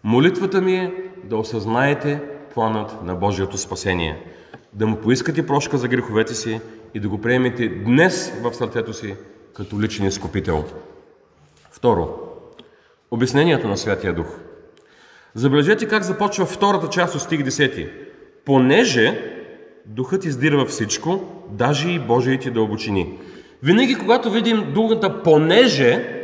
Молитвата 0.03 0.61
ми 0.61 0.75
е 0.75 0.93
да 1.23 1.37
осъзнаете 1.37 2.21
планът 2.53 3.03
на 3.03 3.15
Божието 3.15 3.57
спасение, 3.57 4.25
да 4.73 4.87
му 4.87 4.95
поискате 4.95 5.47
прошка 5.47 5.77
за 5.77 5.87
греховете 5.87 6.33
си 6.33 6.61
и 6.93 6.99
да 6.99 7.09
го 7.09 7.21
приемете 7.21 7.67
днес 7.67 8.33
в 8.43 8.53
сърцето 8.53 8.93
си 8.93 9.15
като 9.53 9.81
личен 9.81 10.05
изкупител. 10.07 10.65
Второ, 11.81 12.09
обяснението 13.11 13.67
на 13.67 13.77
Святия 13.77 14.13
Дух. 14.13 14.27
Забележете 15.35 15.87
как 15.87 16.03
започва 16.03 16.45
втората 16.45 16.89
част 16.89 17.15
от 17.15 17.21
стих 17.21 17.41
10. 17.41 17.91
Понеже 18.45 19.33
Духът 19.85 20.25
издирва 20.25 20.65
всичко, 20.65 21.23
даже 21.49 21.89
и 21.89 21.99
Божиите 21.99 22.51
дълбочини. 22.51 23.19
Винаги, 23.63 23.95
когато 23.95 24.31
видим 24.31 24.73
думата 24.73 25.21
понеже, 25.23 26.23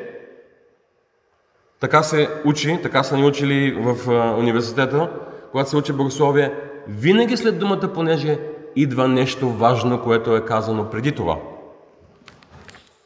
така 1.79 2.03
се 2.03 2.29
учи, 2.45 2.79
така 2.83 3.03
са 3.03 3.17
ни 3.17 3.25
учили 3.25 3.77
в 3.79 4.07
университета, 4.39 5.09
когато 5.51 5.69
се 5.69 5.77
учи 5.77 5.93
богословие, 5.93 6.53
винаги 6.87 7.37
след 7.37 7.59
думата 7.59 7.93
понеже 7.93 8.39
идва 8.75 9.07
нещо 9.07 9.49
важно, 9.49 10.01
което 10.01 10.35
е 10.35 10.45
казано 10.45 10.89
преди 10.89 11.11
това. 11.11 11.37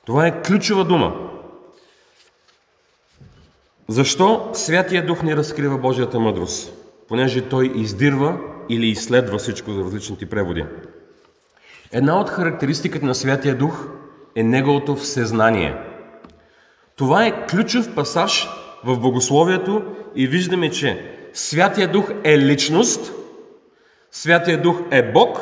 Това 0.06 0.28
е 0.28 0.42
ключова 0.42 0.84
дума. 0.84 1.31
Защо 3.88 4.50
Святия 4.54 5.06
Дух 5.06 5.24
ни 5.24 5.36
разкрива 5.36 5.78
Божията 5.78 6.20
мъдрост? 6.20 6.74
Понеже 7.08 7.42
Той 7.42 7.72
издирва 7.76 8.38
или 8.70 8.88
изследва 8.88 9.38
всичко 9.38 9.72
за 9.72 9.82
различните 9.82 10.26
преводи. 10.26 10.66
Една 11.92 12.20
от 12.20 12.30
характеристиките 12.30 13.06
на 13.06 13.16
Святия 13.16 13.58
Дух 13.58 13.88
е 14.36 14.44
Неговото 14.44 14.96
всезнание. 14.96 15.76
Това 16.96 17.26
е 17.26 17.46
ключов 17.48 17.96
пасаж 17.96 18.50
в 18.86 19.00
Богословието 19.00 19.84
и 20.16 20.28
виждаме, 20.28 20.72
че 20.72 21.12
Святия 21.34 21.92
Дух 21.92 22.12
е 22.24 22.38
личност, 22.38 23.14
Святия 24.12 24.62
Дух 24.62 24.82
е 24.92 25.12
Бог 25.12 25.40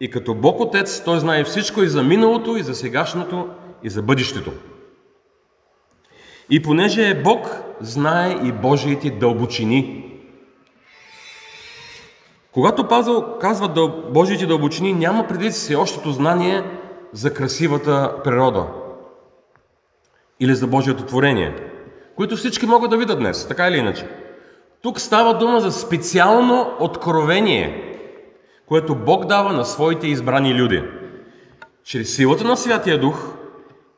и 0.00 0.10
като 0.10 0.34
Бог 0.34 0.60
Отец 0.60 1.02
Той 1.04 1.20
знае 1.20 1.44
всичко 1.44 1.82
и 1.82 1.88
за 1.88 2.02
миналото, 2.02 2.56
и 2.56 2.62
за 2.62 2.74
сегашното, 2.74 3.48
и 3.82 3.90
за 3.90 4.02
бъдещето. 4.02 4.52
И 6.50 6.62
понеже 6.62 7.08
е 7.08 7.22
Бог, 7.22 7.46
знае 7.80 8.36
и 8.44 8.52
Божиите 8.52 9.10
дълбочини. 9.10 10.12
Когато 12.52 12.88
Пазъл 12.88 13.38
казва 13.40 13.88
Божиите 14.10 14.46
дълбочини, 14.46 14.92
няма 14.92 15.26
преди 15.26 15.52
си 15.52 15.76
общото 15.76 16.12
знание 16.12 16.62
за 17.12 17.34
красивата 17.34 18.22
природа 18.24 18.66
или 20.40 20.54
за 20.54 20.66
Божието 20.66 21.04
творение, 21.04 21.56
които 22.16 22.36
всички 22.36 22.66
могат 22.66 22.90
да 22.90 22.96
видят 22.96 23.18
днес, 23.18 23.48
така 23.48 23.68
или 23.68 23.76
иначе. 23.76 24.08
Тук 24.82 25.00
става 25.00 25.38
дума 25.38 25.60
за 25.60 25.72
специално 25.72 26.72
откровение, 26.80 27.98
което 28.66 28.94
Бог 28.94 29.26
дава 29.26 29.52
на 29.52 29.64
своите 29.64 30.06
избрани 30.06 30.54
люди. 30.54 30.82
Чрез 31.84 32.16
силата 32.16 32.44
на 32.44 32.56
Святия 32.56 33.00
Дух 33.00 33.34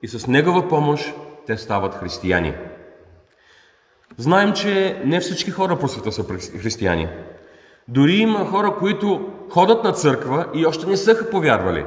и 0.03 0.09
с 0.09 0.27
Негова 0.27 0.69
помощ 0.69 1.15
те 1.47 1.57
стават 1.57 1.95
християни. 1.95 2.55
Знаем, 4.17 4.53
че 4.53 5.03
не 5.05 5.21
всички 5.21 5.51
хора 5.51 5.79
по 5.79 5.89
света 5.89 6.13
са 6.13 6.25
християни. 6.63 7.09
Дори 7.89 8.15
има 8.15 8.47
хора, 8.47 8.75
които 8.79 9.31
ходят 9.51 9.85
на 9.85 9.93
църква 9.93 10.47
и 10.55 10.67
още 10.67 10.87
не 10.87 10.97
са 10.97 11.31
повярвали. 11.31 11.85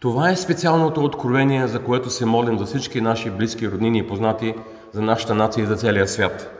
Това 0.00 0.30
е 0.30 0.36
специалното 0.36 1.04
откровение, 1.04 1.66
за 1.66 1.82
което 1.82 2.10
се 2.10 2.26
молим 2.26 2.58
за 2.58 2.64
всички 2.64 3.00
наши 3.00 3.30
близки, 3.30 3.70
роднини 3.70 3.98
и 3.98 4.06
познати, 4.06 4.54
за 4.92 5.02
нашата 5.02 5.34
нация 5.34 5.62
и 5.62 5.66
за 5.66 5.76
целия 5.76 6.08
свят. 6.08 6.50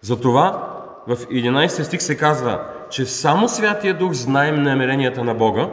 Затова 0.00 0.72
в 1.06 1.16
11 1.16 1.82
стих 1.82 2.02
се 2.02 2.16
казва, 2.16 2.64
че 2.90 3.06
само 3.06 3.48
Святия 3.48 3.98
Дух 3.98 4.12
знае 4.12 4.52
намеренията 4.52 5.24
на 5.24 5.34
Бога 5.34 5.68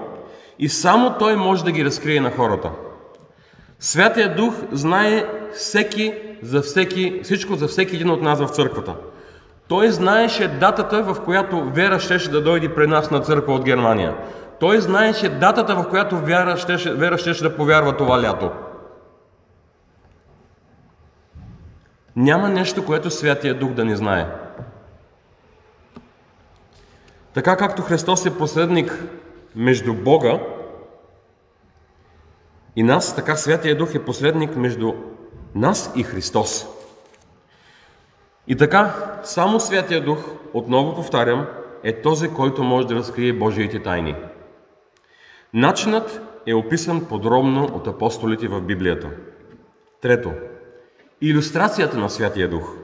и 0.60 0.70
само 0.70 1.16
Той 1.20 1.36
може 1.36 1.64
да 1.64 1.72
ги 1.72 1.86
разкрие 1.86 2.22
на 2.22 2.32
хората. 2.32 2.72
Святия 3.84 4.36
Дух 4.36 4.54
знае 4.72 5.26
всеки, 5.54 6.14
за 6.42 6.62
всеки, 6.62 7.20
всичко 7.24 7.56
за 7.56 7.68
всеки 7.68 7.96
един 7.96 8.10
от 8.10 8.22
нас 8.22 8.40
в 8.40 8.48
църквата. 8.48 8.96
Той 9.68 9.92
знаеше 9.92 10.48
датата, 10.48 11.04
в 11.04 11.24
която 11.26 11.64
Вера 11.64 12.00
щеше 12.00 12.32
да 12.32 12.42
дойде 12.44 12.76
при 12.76 12.88
нас 12.88 13.12
на 13.12 13.20
църква 13.20 13.54
от 13.54 13.64
Германия. 13.64 14.16
Той 14.60 14.82
знаеше 14.82 15.30
датата, 15.30 15.76
в 15.76 15.90
която 15.90 16.18
Вера 16.18 16.58
щеше, 16.58 16.94
Вера 16.94 17.18
щеше 17.18 17.44
да 17.44 17.56
повярва 17.56 17.98
това 17.98 18.22
лято. 18.22 18.52
Няма 22.16 22.50
нещо, 22.50 22.86
което 22.86 23.10
Святия 23.10 23.60
Дух 23.60 23.72
да 23.72 23.86
не 23.86 23.96
знае. 23.96 24.28
Така 27.34 27.56
както 27.56 27.82
Христос 27.82 28.26
е 28.26 28.38
посредник 28.38 29.04
между 29.56 29.94
Бога 29.94 30.40
и 32.76 32.84
нас, 32.84 33.16
така 33.16 33.36
Святия 33.36 33.78
Дух 33.78 33.96
е 33.96 34.06
посредник 34.06 34.56
между 34.56 34.94
нас 35.56 35.94
и 35.96 36.04
Христос. 36.04 36.68
И 38.48 38.56
така, 38.56 38.94
само 39.24 39.60
Святия 39.60 40.02
Дух, 40.04 40.20
отново 40.54 40.96
повтарям, 40.96 41.48
е 41.84 42.02
този, 42.02 42.30
който 42.30 42.64
може 42.64 42.88
да 42.88 42.96
разкрие 42.96 43.34
Божиите 43.34 43.84
тайни. 43.84 44.16
Начинът 45.54 46.22
е 46.46 46.54
описан 46.54 47.06
подробно 47.06 47.64
от 47.66 47.88
апостолите 47.88 48.48
в 48.48 48.62
Библията. 48.62 49.10
Трето, 50.02 50.32
иллюстрацията 51.22 51.98
на 51.98 52.10
Святия 52.10 52.50
Дух. 52.50 52.76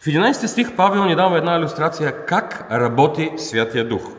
В 0.00 0.06
11 0.06 0.46
стих 0.46 0.76
Павел 0.76 1.04
ни 1.04 1.16
дава 1.16 1.38
една 1.38 1.56
иллюстрация 1.56 2.26
как 2.26 2.66
работи 2.70 3.30
Святия 3.36 3.88
Дух. 3.88 4.12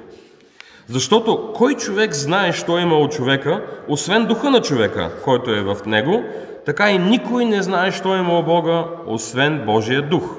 Защото 0.89 1.53
кой 1.55 1.75
човек 1.75 2.13
знае, 2.13 2.51
що 2.51 2.79
има 2.79 2.95
от 2.95 3.11
човека, 3.11 3.63
освен 3.87 4.25
духа 4.25 4.51
на 4.51 4.61
човека, 4.61 5.11
който 5.23 5.51
е 5.51 5.61
в 5.61 5.77
него, 5.85 6.23
така 6.65 6.91
и 6.91 6.97
никой 6.97 7.45
не 7.45 7.63
знае, 7.63 7.91
що 7.91 8.15
има 8.15 8.39
от 8.39 8.45
Бога, 8.45 8.85
освен 9.07 9.65
Божия 9.65 10.01
дух. 10.01 10.37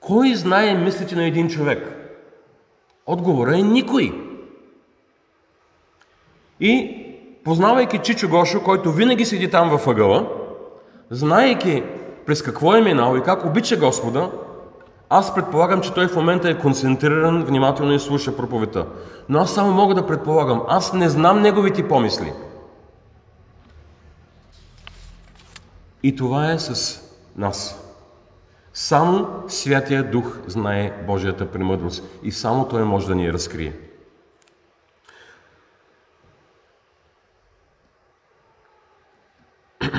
Кой 0.00 0.34
знае 0.34 0.74
мислите 0.74 1.16
на 1.16 1.26
един 1.26 1.48
човек? 1.48 1.94
Отговора 3.06 3.58
е 3.58 3.62
никой. 3.62 4.12
И 6.60 7.04
познавайки 7.44 7.98
Чичо 7.98 8.28
Гошо, 8.28 8.62
който 8.62 8.92
винаги 8.92 9.24
седи 9.24 9.50
там 9.50 9.70
във 9.70 9.86
ъгъла, 9.86 10.28
знаейки 11.10 11.82
през 12.26 12.42
какво 12.42 12.74
е 12.74 12.80
минал 12.80 13.16
и 13.16 13.22
как 13.22 13.44
обича 13.44 13.76
Господа, 13.76 14.30
аз 15.10 15.34
предполагам, 15.34 15.80
че 15.80 15.94
той 15.94 16.08
в 16.08 16.16
момента 16.16 16.50
е 16.50 16.58
концентриран, 16.58 17.44
внимателно 17.44 17.92
и 17.92 18.00
слуша 18.00 18.36
проповета. 18.36 18.86
Но 19.28 19.38
аз 19.38 19.54
само 19.54 19.72
мога 19.72 19.94
да 19.94 20.06
предполагам. 20.06 20.62
Аз 20.68 20.92
не 20.92 21.08
знам 21.08 21.42
неговите 21.42 21.88
помисли. 21.88 22.32
И 26.02 26.16
това 26.16 26.52
е 26.52 26.58
с 26.58 27.02
нас. 27.36 27.84
Само 28.72 29.42
Святия 29.48 30.10
Дух 30.10 30.38
знае 30.46 31.04
Божията 31.06 31.50
премъдрост 31.50 32.04
и 32.22 32.32
само 32.32 32.68
Той 32.68 32.84
може 32.84 33.06
да 33.06 33.14
ни 33.14 33.26
я 33.26 33.32
разкрие. 33.32 33.72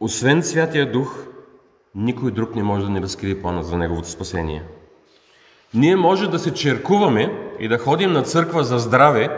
Освен 0.00 0.42
Святия 0.42 0.92
Дух, 0.92 1.26
никой 1.94 2.30
друг 2.30 2.54
не 2.54 2.62
може 2.62 2.84
да 2.84 2.90
ни 2.90 3.00
разкрие 3.00 3.42
плана 3.42 3.62
за 3.62 3.76
Неговото 3.76 4.08
спасение. 4.08 4.62
Ние 5.74 5.96
може 5.96 6.30
да 6.30 6.38
се 6.38 6.54
черкуваме 6.54 7.50
и 7.58 7.68
да 7.68 7.78
ходим 7.78 8.12
на 8.12 8.22
църква 8.22 8.64
за 8.64 8.78
здраве 8.78 9.28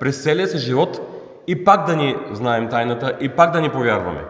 през 0.00 0.22
целия 0.22 0.48
си 0.48 0.58
живот 0.58 1.00
и 1.46 1.64
пак 1.64 1.86
да 1.86 1.96
ни 1.96 2.16
знаем 2.32 2.68
тайната 2.68 3.16
и 3.20 3.28
пак 3.28 3.52
да 3.52 3.60
ни 3.60 3.70
повярваме. 3.70 4.24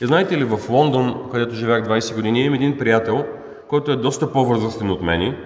И 0.00 0.06
знаете 0.06 0.38
ли, 0.38 0.44
в 0.44 0.70
Лондон, 0.70 1.28
където 1.32 1.54
живях 1.54 1.84
20 1.84 2.14
години, 2.14 2.40
имам 2.40 2.54
един 2.54 2.78
приятел, 2.78 3.24
който 3.68 3.90
е 3.90 3.96
доста 3.96 4.32
по-възрастен 4.32 4.90
от 4.90 5.02
мен, 5.02 5.36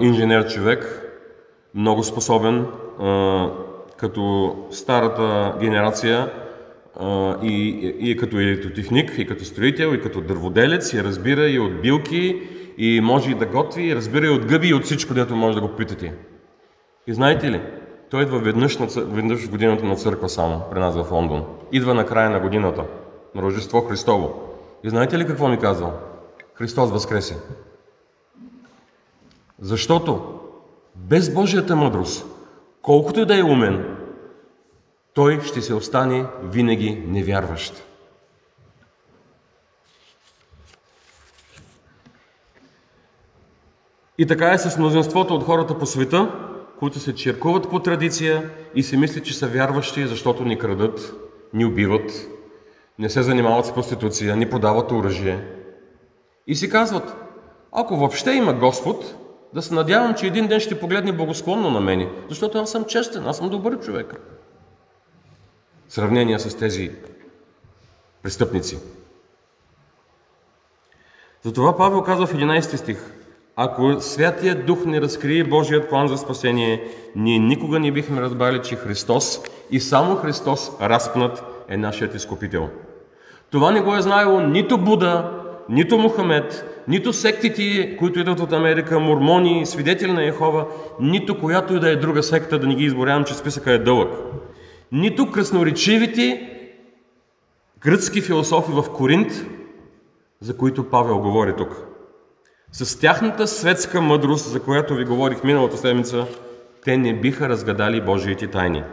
инженер 0.00 0.48
човек, 0.48 1.06
много 1.74 2.02
способен, 2.02 2.66
като 3.96 4.56
старата 4.70 5.54
генерация 5.60 6.32
и, 7.42 7.94
и 8.00 8.10
е 8.10 8.16
като 8.16 8.36
електротехник, 8.36 9.14
и 9.18 9.26
като 9.26 9.44
строител, 9.44 9.94
и 9.94 10.00
като 10.00 10.20
дърводелец, 10.20 10.92
и 10.92 11.04
разбира 11.04 11.48
и 11.48 11.58
от 11.58 11.82
билки, 11.82 12.42
и 12.78 13.00
може 13.00 13.30
и 13.30 13.34
да 13.34 13.46
готви, 13.46 13.82
и 13.82 13.96
разбира 13.96 14.26
и 14.26 14.30
от 14.30 14.46
гъби, 14.46 14.68
и 14.68 14.74
от 14.74 14.84
всичко, 14.84 15.14
дето 15.14 15.36
може 15.36 15.54
да 15.54 15.60
го 15.60 15.76
питате. 15.76 16.14
И 17.06 17.14
знаете 17.14 17.50
ли, 17.50 17.60
той 18.10 18.22
идва 18.22 18.38
веднъж, 18.38 18.78
на, 18.78 18.86
веднъж 18.96 19.46
в 19.46 19.50
годината 19.50 19.84
на 19.84 19.96
църква 19.96 20.28
само, 20.28 20.62
при 20.70 20.78
нас 20.78 20.96
в 20.96 21.12
Лондон. 21.12 21.44
Идва 21.72 21.94
на 21.94 22.06
края 22.06 22.30
на 22.30 22.40
годината, 22.40 22.84
на 23.34 23.42
Рождество 23.42 23.80
Христово. 23.80 24.34
И 24.84 24.90
знаете 24.90 25.18
ли 25.18 25.26
какво 25.26 25.48
ми 25.48 25.58
казал? 25.58 25.92
Христос 26.54 26.90
възкресе. 26.90 27.36
Защото 29.60 30.40
без 30.94 31.34
Божията 31.34 31.76
мъдрост, 31.76 32.26
колкото 32.82 33.20
и 33.20 33.26
да 33.26 33.38
е 33.38 33.42
умен, 33.42 33.96
той 35.20 35.40
ще 35.40 35.62
се 35.62 35.74
остане 35.74 36.26
винаги 36.42 37.04
невярващ. 37.06 37.84
И 44.18 44.26
така 44.26 44.52
е 44.52 44.58
с 44.58 44.78
мнозинството 44.78 45.34
от 45.34 45.44
хората 45.44 45.78
по 45.78 45.86
света, 45.86 46.32
които 46.78 46.98
се 46.98 47.14
черкуват 47.14 47.70
по 47.70 47.78
традиция 47.78 48.50
и 48.74 48.82
си 48.82 48.96
мислят, 48.96 49.24
че 49.24 49.34
са 49.34 49.48
вярващи, 49.48 50.06
защото 50.06 50.44
ни 50.44 50.58
крадат, 50.58 51.14
ни 51.54 51.64
убиват, 51.64 52.10
не 52.98 53.10
се 53.10 53.22
занимават 53.22 53.66
с 53.66 53.74
проституция, 53.74 54.36
ни 54.36 54.50
подават 54.50 54.92
оръжие. 54.92 55.44
И 56.46 56.54
си 56.54 56.70
казват, 56.70 57.16
ако 57.72 57.96
въобще 57.96 58.32
има 58.32 58.52
Господ, 58.52 59.14
да 59.54 59.62
се 59.62 59.74
надявам, 59.74 60.14
че 60.14 60.26
един 60.26 60.46
ден 60.46 60.60
ще 60.60 60.80
погледне 60.80 61.12
благосклонно 61.12 61.70
на 61.70 61.80
мене, 61.80 62.10
защото 62.28 62.58
аз 62.58 62.70
съм 62.70 62.84
честен, 62.84 63.26
аз 63.26 63.36
съм 63.36 63.48
добър 63.48 63.80
човек 63.80 64.39
сравнение 65.90 66.38
с 66.38 66.56
тези 66.56 66.90
престъпници. 68.22 68.78
Затова 71.42 71.76
Павел 71.76 72.02
казва 72.02 72.26
в 72.26 72.34
11 72.34 72.76
стих, 72.76 73.12
ако 73.56 74.00
Святият 74.00 74.66
Дух 74.66 74.84
не 74.86 75.00
разкрие 75.00 75.44
Божият 75.44 75.88
план 75.88 76.08
за 76.08 76.18
спасение, 76.18 76.90
ние 77.16 77.38
никога 77.38 77.78
не 77.78 77.92
бихме 77.92 78.20
разбрали, 78.20 78.62
че 78.62 78.76
Христос 78.76 79.40
и 79.70 79.80
само 79.80 80.16
Христос 80.16 80.70
разпнат 80.80 81.42
е 81.68 81.76
нашият 81.76 82.14
изкупител. 82.14 82.68
Това 83.50 83.70
не 83.70 83.80
го 83.80 83.96
е 83.96 84.00
знаело 84.02 84.40
нито 84.40 84.78
Буда, 84.78 85.42
нито 85.68 85.98
Мухамед, 85.98 86.82
нито 86.88 87.12
сектите, 87.12 87.96
които 87.96 88.18
идват 88.18 88.40
от 88.40 88.52
Америка, 88.52 89.00
мормони, 89.00 89.66
свидетели 89.66 90.12
на 90.12 90.26
Ехова, 90.26 90.66
нито 91.00 91.40
която 91.40 91.74
и 91.74 91.80
да 91.80 91.90
е 91.90 91.96
друга 91.96 92.22
секта, 92.22 92.58
да 92.58 92.66
не 92.66 92.74
ги 92.74 92.84
изборявам, 92.84 93.24
че 93.24 93.34
списъка 93.34 93.72
е 93.72 93.78
дълъг 93.78 94.10
нито 94.92 95.30
красноречивите 95.30 96.50
гръцки 97.80 98.20
философи 98.20 98.72
в 98.72 98.84
Коринт, 98.92 99.32
за 100.40 100.56
които 100.56 100.90
Павел 100.90 101.18
говори 101.18 101.54
тук. 101.56 101.86
С 102.72 103.00
тяхната 103.00 103.46
светска 103.46 104.00
мъдрост, 104.00 104.50
за 104.50 104.60
която 104.60 104.94
ви 104.94 105.04
говорих 105.04 105.44
миналата 105.44 105.76
седмица, 105.76 106.26
те 106.84 106.96
не 106.96 107.20
биха 107.20 107.48
разгадали 107.48 108.00
Божиите 108.00 108.46
тайни. 108.46 108.84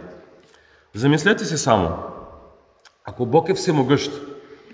Замислете 0.93 1.45
се 1.45 1.57
само, 1.57 1.89
ако 3.05 3.25
Бог 3.25 3.49
е 3.49 3.53
всемогъщ 3.53 4.11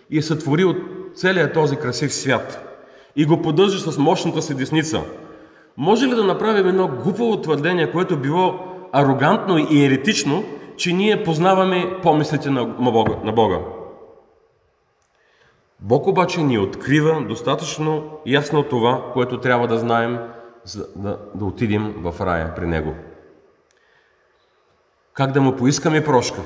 и 0.09 0.17
е 0.17 0.21
сътворил 0.21 0.75
целият 1.15 1.53
този 1.53 1.75
красив 1.75 2.13
свят 2.13 2.69
и 3.15 3.25
го 3.25 3.41
поддържа 3.41 3.79
с 3.79 3.97
мощната 3.97 4.41
си 4.41 4.55
десница, 4.55 5.01
може 5.77 6.07
ли 6.07 6.15
да 6.15 6.23
направим 6.23 6.67
едно 6.67 6.87
глупаво 6.87 7.41
твърдение, 7.41 7.91
което 7.91 8.17
било 8.17 8.59
арогантно 8.91 9.57
и 9.57 9.85
еретично, 9.85 10.43
че 10.77 10.93
ние 10.93 11.23
познаваме 11.23 11.99
помислите 12.01 12.49
на 12.49 12.65
Бога. 12.65 13.15
На 13.23 13.31
Бога. 13.31 13.59
Бог 15.79 16.07
обаче 16.07 16.41
ни 16.41 16.59
открива 16.59 17.25
достатъчно 17.27 18.19
ясно 18.25 18.63
това, 18.63 19.11
което 19.13 19.39
трябва 19.39 19.67
да 19.67 19.77
знаем, 19.77 20.19
за 20.63 20.87
да, 20.95 21.19
да 21.35 21.45
отидем 21.45 21.93
в 21.97 22.21
рая 22.21 22.55
при 22.55 22.67
Него. 22.67 22.95
Как 25.13 25.31
да 25.31 25.41
му 25.41 25.55
поискаме 25.55 26.03
прошка. 26.03 26.41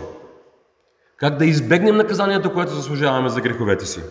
Как 1.18 1.38
да 1.38 1.46
избегнем 1.46 1.98
наказанието, 1.98 2.54
което 2.54 2.72
заслужаваме 2.72 3.30
за 3.30 3.42
греховете 3.42 3.86
си. 3.86 4.02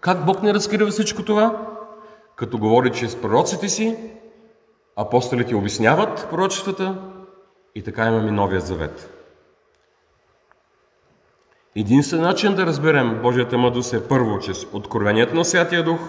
Как 0.00 0.24
Бог 0.24 0.42
не 0.42 0.54
разкрива 0.54 0.90
всичко 0.90 1.24
това? 1.24 1.76
Като 2.36 2.58
говори 2.58 2.92
чрез 2.92 3.16
пророците 3.16 3.68
си, 3.68 3.96
апостолите 4.96 5.54
обясняват 5.54 6.26
пророчествата 6.30 7.13
и 7.74 7.82
така 7.82 8.06
имаме 8.06 8.30
Новия 8.30 8.60
Завет. 8.60 9.10
Единствен 11.76 12.20
начин 12.20 12.54
да 12.54 12.66
разберем 12.66 13.22
Божията 13.22 13.58
мъдрост 13.58 13.92
е 13.92 14.08
първо 14.08 14.38
чрез 14.38 14.66
откровението 14.72 15.34
на 15.34 15.44
Святия 15.44 15.84
Дух, 15.84 16.00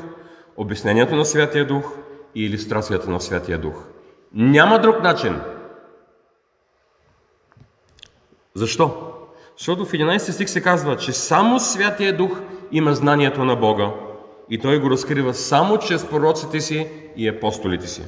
обяснението 0.57 1.15
на 1.15 1.25
Святия 1.25 1.67
Дух 1.67 1.93
и 2.35 2.45
иллюстрацията 2.45 3.09
на 3.09 3.21
Святия 3.21 3.57
Дух. 3.57 3.83
Няма 4.33 4.79
друг 4.79 5.03
начин. 5.03 5.41
Защо? 8.53 9.11
Защото 9.57 9.85
в 9.85 9.91
11 9.91 10.17
стих 10.17 10.49
се 10.49 10.61
казва, 10.61 10.97
че 10.97 11.13
само 11.13 11.59
Святия 11.59 12.17
Дух 12.17 12.41
има 12.71 12.93
знанието 12.93 13.45
на 13.45 13.55
Бога 13.55 13.91
и 14.49 14.59
Той 14.59 14.79
го 14.79 14.89
разкрива 14.89 15.33
само 15.33 15.77
чрез 15.77 16.09
пророците 16.09 16.61
си 16.61 16.87
и 17.17 17.27
апостолите 17.27 17.87
си. 17.87 18.01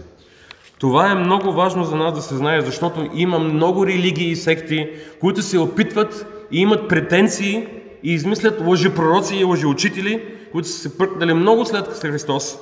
Това 0.79 1.11
е 1.11 1.15
много 1.15 1.51
важно 1.51 1.83
за 1.83 1.95
нас 1.95 2.13
да 2.13 2.21
се 2.21 2.35
знае, 2.35 2.61
защото 2.61 3.09
има 3.13 3.39
много 3.39 3.85
религии 3.87 4.31
и 4.31 4.35
секти, 4.35 4.89
които 5.19 5.41
се 5.41 5.59
опитват 5.59 6.25
и 6.51 6.59
имат 6.61 6.87
претенции 6.89 7.67
и 8.03 8.13
измислят 8.13 8.61
лъжепророци 8.67 9.35
и 9.35 9.43
лъжеучители, 9.43 10.23
които 10.51 10.67
са 10.67 10.79
се 10.79 10.97
пръкнали 10.97 11.33
много 11.33 11.65
след 11.65 11.87
Христос, 11.87 12.57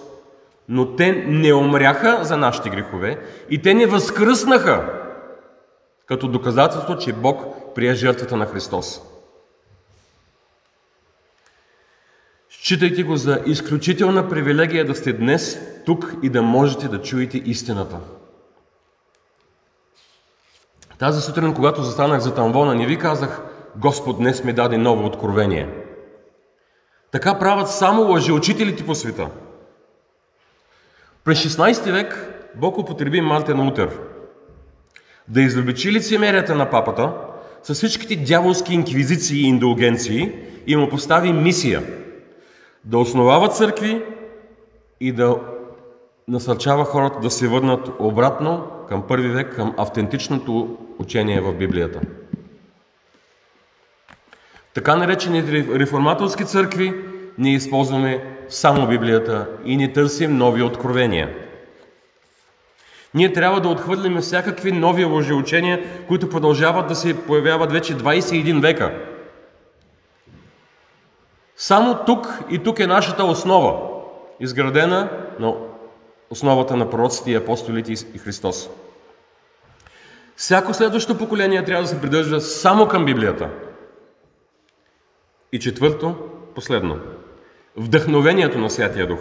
но 0.69 0.95
те 0.95 1.11
не 1.27 1.53
умряха 1.53 2.19
за 2.23 2.37
нашите 2.37 2.69
грехове 2.69 3.19
и 3.49 3.61
те 3.61 3.73
не 3.73 3.85
възкръснаха 3.85 4.93
като 6.05 6.27
доказателство, 6.27 6.97
че 6.97 7.13
Бог 7.13 7.45
прие 7.75 7.93
жертвата 7.93 8.37
на 8.37 8.45
Христос. 8.45 9.01
Считайте 12.61 13.03
го 13.03 13.15
за 13.15 13.41
изключителна 13.45 14.29
привилегия 14.29 14.85
да 14.85 14.95
сте 14.95 15.13
днес 15.13 15.59
тук 15.85 16.15
и 16.23 16.29
да 16.29 16.41
можете 16.41 16.87
да 16.87 17.01
чуете 17.01 17.37
истината. 17.37 17.97
Тази 20.99 21.21
сутрин, 21.21 21.53
когато 21.53 21.83
застанах 21.83 22.19
за 22.19 22.35
тамвона, 22.35 22.75
не 22.75 22.85
ви 22.85 22.97
казах, 22.97 23.41
Господ 23.77 24.17
днес 24.17 24.43
ми 24.43 24.53
даде 24.53 24.77
ново 24.77 25.05
откровение. 25.05 25.69
Така 27.11 27.39
правят 27.39 27.71
само 27.71 28.01
лъжеучителите 28.01 28.85
по 28.85 28.95
света. 28.95 29.29
През 31.23 31.43
16 31.43 31.91
век 31.91 32.31
Бог 32.55 32.77
употреби 32.77 33.21
Мартин 33.21 33.61
Лутер 33.61 33.99
да 35.27 35.41
изобличи 35.41 35.91
лицемерията 35.91 36.55
на 36.55 36.69
папата 36.69 37.13
с 37.63 37.73
всичките 37.73 38.15
дяволски 38.15 38.73
инквизиции 38.73 39.41
и 39.41 39.47
индулгенции 39.47 40.31
и 40.67 40.75
му 40.75 40.89
постави 40.89 41.33
мисия 41.33 41.83
да 42.85 42.97
основава 42.97 43.47
църкви 43.47 44.03
и 44.99 45.11
да 45.11 45.39
насърчава 46.27 46.85
хората 46.85 47.19
да 47.19 47.29
се 47.29 47.47
върнат 47.47 47.89
обратно 47.99 48.67
към 48.89 49.07
първи 49.07 49.29
век, 49.29 49.55
към 49.55 49.73
автентичното 49.77 50.77
учение 50.99 51.41
в 51.41 51.53
Библията. 51.53 52.01
Така 54.73 54.95
наречените 54.95 55.67
реформаторски 55.79 56.45
църкви 56.45 56.93
ние 57.37 57.53
използваме 57.53 58.37
само 58.49 58.87
Библията 58.87 59.47
и 59.65 59.77
не 59.77 59.93
търсим 59.93 60.37
нови 60.37 60.63
откровения. 60.63 61.29
Ние 63.13 63.33
трябва 63.33 63.61
да 63.61 63.69
отхвърлим 63.69 64.17
всякакви 64.17 64.71
нови 64.71 65.05
лъжеучения, 65.05 65.83
които 66.07 66.29
продължават 66.29 66.87
да 66.87 66.95
се 66.95 67.25
появяват 67.25 67.71
вече 67.71 67.97
21 67.97 68.61
века. 68.61 69.14
Само 71.57 72.05
тук 72.05 72.39
и 72.49 72.63
тук 72.63 72.79
е 72.79 72.87
нашата 72.87 73.23
основа, 73.23 73.79
изградена 74.39 75.09
на 75.39 75.53
основата 76.29 76.75
на 76.75 76.89
пророците 76.89 77.31
и 77.31 77.35
апостолите 77.35 77.91
и 77.91 78.17
Христос. 78.17 78.69
Всяко 80.35 80.73
следващо 80.73 81.17
поколение 81.17 81.65
трябва 81.65 81.83
да 81.83 81.89
се 81.89 82.01
придържа 82.01 82.41
само 82.41 82.87
към 82.87 83.05
Библията. 83.05 83.49
И 85.51 85.59
четвърто, 85.59 86.15
последно. 86.55 86.99
Вдъхновението 87.77 88.57
на 88.57 88.69
Святия 88.69 89.07
Дух. 89.07 89.19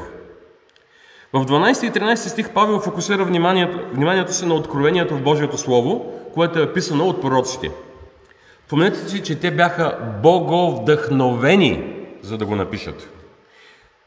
В 1.32 1.46
12 1.46 1.88
и 1.88 1.92
13 1.92 2.14
стих 2.14 2.50
Павел 2.50 2.80
фокусира 2.80 3.24
вниманието, 3.24 3.78
вниманието 3.92 4.32
си 4.32 4.46
на 4.46 4.54
откровението 4.54 5.16
в 5.16 5.22
Божието 5.22 5.58
Слово, 5.58 6.12
което 6.34 6.58
е 6.58 6.72
писано 6.72 7.06
от 7.06 7.20
пророците. 7.20 7.70
Помнете 8.68 9.08
си, 9.08 9.22
че 9.22 9.40
те 9.40 9.50
бяха 9.50 9.98
боговдъхновени, 10.22 11.93
за 12.24 12.38
да 12.38 12.46
го 12.46 12.56
напишат. 12.56 13.08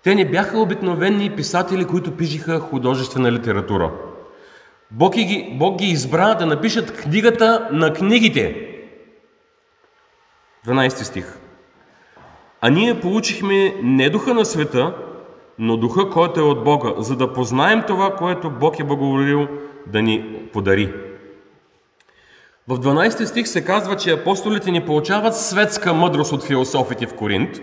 Те 0.04 0.16
не 0.16 0.30
бяха 0.30 0.60
обикновени 0.60 1.36
писатели, 1.36 1.86
които 1.86 2.18
пишеха 2.18 2.60
художествена 2.60 3.32
литература. 3.32 3.92
Бог 4.92 5.16
ги, 5.16 5.56
Бог 5.60 5.80
ги 5.80 5.86
избра 5.86 6.34
да 6.34 6.46
напишат 6.46 7.02
книгата 7.02 7.70
на 7.72 7.94
книгите. 7.94 8.68
12 10.68 10.90
стих. 10.90 11.38
А 12.62 12.70
ние 12.70 13.00
получихме 13.00 13.76
не 13.84 14.10
духа 14.10 14.34
на 14.34 14.46
света, 14.46 14.96
но 15.60 15.78
духа, 15.78 16.10
който 16.10 16.40
е 16.40 16.44
от 16.44 16.64
Бога, 16.64 16.94
за 16.98 17.16
да 17.16 17.34
познаем 17.34 17.84
това, 17.88 18.16
което 18.16 18.50
Бог 18.50 18.80
е 18.80 18.84
благоволил 18.84 19.48
да 19.88 20.02
ни 20.02 20.50
подари. 20.54 20.94
В 22.68 22.80
12 22.80 23.26
стих 23.26 23.48
се 23.48 23.66
казва, 23.66 23.96
че 23.96 24.12
апостолите 24.12 24.72
ни 24.72 24.86
получават 24.86 25.38
светска 25.38 25.94
мъдрост 25.94 26.32
от 26.32 26.44
философите 26.44 27.08
в 27.08 27.16
Коринт, 27.16 27.62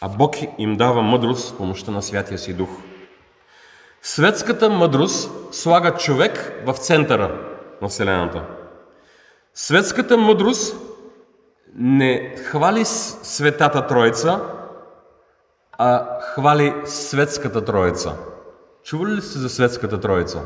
а 0.00 0.08
Бог 0.08 0.36
им 0.58 0.76
дава 0.76 1.02
мъдрост 1.02 1.48
с 1.48 1.56
помощта 1.56 1.90
на 1.90 2.02
Святия 2.02 2.38
си 2.38 2.54
Дух. 2.54 2.68
Светската 4.02 4.70
мъдрост 4.70 5.30
слага 5.54 5.94
човек 5.94 6.62
в 6.66 6.74
центъра 6.74 7.40
на 7.82 7.88
Вселената. 7.88 8.44
Светската 9.54 10.16
мъдрост 10.16 10.76
не 11.74 12.36
хвали 12.36 12.84
Светата 12.84 13.86
Троица, 13.86 14.40
а 15.78 16.20
хвали 16.20 16.74
Светската 16.84 17.64
Троица. 17.64 18.16
Чували 18.84 19.12
ли 19.12 19.20
сте 19.20 19.38
за 19.38 19.48
Светската 19.48 20.00
Троица? 20.00 20.40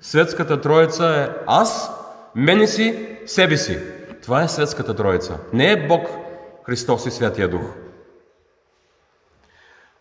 Светската 0.00 0.60
Троица 0.60 1.06
е 1.06 1.42
аз, 1.46 1.90
мене 2.34 2.66
си, 2.66 3.18
себе 3.26 3.56
си. 3.56 3.78
Това 4.22 4.42
е 4.42 4.48
Светската 4.48 4.94
Троица. 4.94 5.38
Не 5.52 5.72
е 5.72 5.86
Бог, 5.86 6.08
Христос 6.66 7.06
и 7.06 7.10
Святия 7.10 7.48
Дух. 7.48 7.62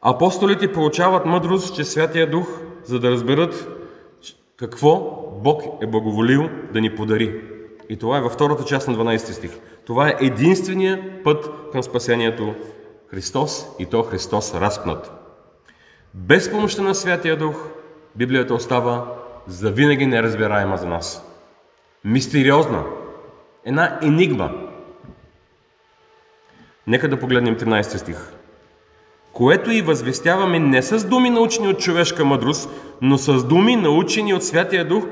Апостолите 0.08 0.72
получават 0.72 1.26
мъдрост, 1.26 1.76
че 1.76 1.84
Святия 1.84 2.30
Дух, 2.30 2.48
за 2.84 3.00
да 3.00 3.12
разберат 3.12 3.68
какво 4.58 5.00
Бог 5.44 5.63
е 5.82 5.88
благоволил 5.88 6.50
да 6.74 6.82
ни 6.82 6.96
подари. 6.96 7.41
И 7.89 7.98
това 7.98 8.18
е 8.18 8.22
във 8.22 8.32
втората 8.32 8.65
част 8.65 8.88
на 8.88 8.96
12 8.96 9.18
стих. 9.18 9.52
Това 9.86 10.10
е 10.10 10.15
единствения 10.22 11.24
път 11.24 11.50
към 11.72 11.84
спасението 11.84 12.56
Христос 13.08 13.68
и 13.80 13.86
то 13.86 14.04
Христос 14.04 14.56
разпнат. 14.56 15.12
Без 16.13 16.52
помощта 16.52 16.82
на 16.82 16.96
Святия 16.96 17.38
Дух, 17.38 17.68
Библията 18.15 18.54
остава 18.54 19.13
завинаги 19.48 20.06
неразбираема 20.06 20.78
за 20.78 20.88
нас. 20.88 21.26
Мистериозна. 22.04 22.84
Една 23.65 24.00
енигма. 24.02 24.52
Нека 26.88 27.10
да 27.10 27.20
погледнем 27.20 27.58
13 27.58 27.82
стих. 27.98 28.36
Което 29.36 29.71
и 29.71 29.82
възвестяваме 29.82 30.60
не 30.60 30.82
с 30.82 31.08
думи 31.08 31.30
научени 31.30 31.67
от 31.67 31.80
човешка 31.80 32.26
мъдрост, 32.26 32.69
но 33.02 33.17
с 33.17 33.43
думи 33.43 33.76
научени 33.76 34.34
от 34.34 34.43
Святия 34.43 34.88
Дух, 34.88 35.04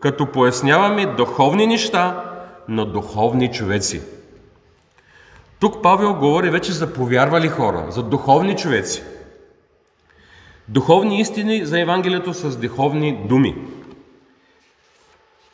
като 0.00 0.26
поясняваме 0.26 1.06
духовни 1.06 1.66
неща 1.66 2.24
на 2.68 2.86
духовни 2.86 3.52
човеци. 3.52 4.02
Тук 5.60 5.82
Павел 5.82 6.14
говори 6.14 6.50
вече 6.50 6.72
за 6.72 6.92
повярвали 6.92 7.48
хора, 7.48 7.86
за 7.88 8.02
духовни 8.02 8.56
човеци. 8.56 9.02
Духовни 10.68 11.20
истини 11.20 11.66
за 11.66 11.80
Евангелието 11.80 12.34
с 12.34 12.56
духовни 12.56 13.24
думи. 13.28 13.56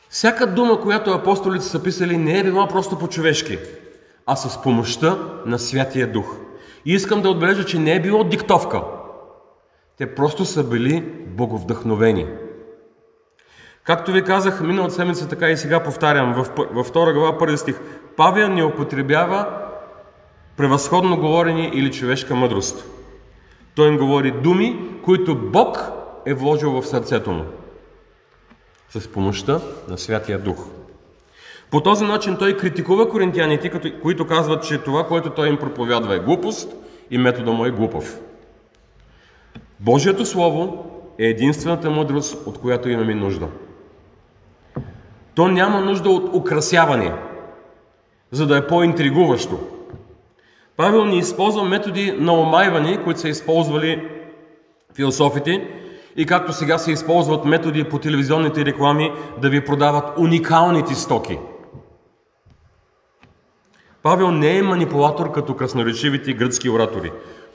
Всяка 0.09 0.47
дума, 0.47 0.81
която 0.81 1.11
апостолите 1.11 1.65
са 1.65 1.83
писали, 1.83 2.17
не 2.17 2.39
е 2.39 2.43
била 2.43 2.67
просто 2.67 2.99
по-човешки, 2.99 3.57
а 4.25 4.35
с 4.35 4.61
помощта 4.61 5.17
на 5.45 5.59
Святия 5.59 6.11
Дух. 6.11 6.35
И 6.85 6.93
искам 6.93 7.21
да 7.21 7.29
отбележа, 7.29 7.65
че 7.65 7.79
не 7.79 7.95
е 7.95 8.01
било 8.01 8.23
диктовка. 8.23 8.81
Те 9.97 10.15
просто 10.15 10.45
са 10.45 10.63
били 10.63 11.01
боговдъхновени. 11.27 12.27
Както 13.83 14.11
ви 14.11 14.23
казах 14.23 14.61
миналата 14.61 14.93
седмица, 14.93 15.29
така 15.29 15.49
и 15.49 15.57
сега 15.57 15.83
повтарям, 15.83 16.45
във 16.71 16.87
втора 16.87 17.13
глава, 17.13 17.37
първи 17.37 17.57
стих, 17.57 17.79
Павел 18.15 18.49
не 18.49 18.63
употребява 18.63 19.47
превъзходно 20.57 21.17
говорене 21.17 21.71
или 21.73 21.91
човешка 21.91 22.35
мъдрост. 22.35 22.85
Той 23.75 23.87
им 23.87 23.97
говори 23.97 24.31
думи, 24.31 24.89
които 25.03 25.35
Бог 25.35 25.91
е 26.25 26.33
вложил 26.33 26.81
в 26.81 26.87
сърцето 26.87 27.31
му. 27.31 27.45
С 28.89 29.11
помощта 29.11 29.59
на 29.87 29.97
Святия 29.97 30.39
Дух. 30.39 30.65
По 31.71 31.81
този 31.81 32.05
начин 32.05 32.35
той 32.39 32.57
критикува 32.57 33.09
коринтияните, 33.09 33.91
които 34.01 34.27
казват, 34.27 34.63
че 34.63 34.77
това, 34.77 35.07
което 35.07 35.29
той 35.29 35.49
им 35.49 35.57
проповядва 35.57 36.15
е 36.15 36.19
глупост 36.19 36.75
и 37.11 37.17
метода 37.17 37.51
му 37.51 37.65
е 37.65 37.71
глупав. 37.71 38.19
Божието 39.79 40.25
Слово 40.25 40.85
е 41.19 41.25
единствената 41.25 41.89
мъдрост, 41.89 42.47
от 42.47 42.57
която 42.57 42.89
имаме 42.89 43.15
нужда. 43.15 43.47
То 45.35 45.47
няма 45.47 45.81
нужда 45.81 46.09
от 46.09 46.35
украсяване, 46.35 47.13
за 48.31 48.47
да 48.47 48.57
е 48.57 48.67
по-интригуващо. 48.67 49.59
Павел 50.77 51.05
ни 51.05 51.17
използва 51.17 51.63
методи 51.63 52.11
на 52.11 52.33
омайване, 52.33 53.03
които 53.03 53.19
са 53.19 53.29
използвали 53.29 54.07
философите 54.95 55.67
и 56.15 56.25
както 56.25 56.53
сега 56.53 56.77
се 56.77 56.91
използват 56.91 57.45
методи 57.45 57.83
по 57.83 57.99
телевизионните 57.99 58.65
реклами 58.65 59.11
да 59.41 59.49
ви 59.49 59.65
продават 59.65 60.17
уникалните 60.17 60.95
стоки. 60.95 61.37
Павел 64.03 64.31
не 64.31 64.57
е 64.57 64.63
манипулатор 64.63 65.31
като 65.31 65.55
красноречивите 65.55 66.33
гръцки 66.33 66.69
оратори. 66.69 67.11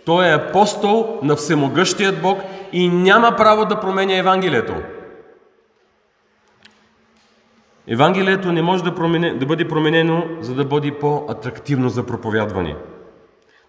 Той 0.07 0.27
е 0.27 0.35
апостол 0.35 1.19
на 1.23 1.37
всемогъщият 1.37 2.23
Бог 2.23 2.39
и 2.73 2.89
няма 2.89 3.37
право 3.37 3.65
да 3.65 3.81
променя 3.81 4.17
Евангелието. 4.17 4.75
Евангелието 7.89 8.53
не 8.53 8.63
може 8.63 8.85
да, 8.85 8.95
промене, 8.95 9.35
да 9.35 9.47
бъде 9.47 9.69
променено, 9.69 10.25
за 10.41 10.55
да 10.55 10.65
бъде 10.65 10.99
по-атрактивно 10.99 11.89
за 11.89 12.07
проповядване. 12.07 12.77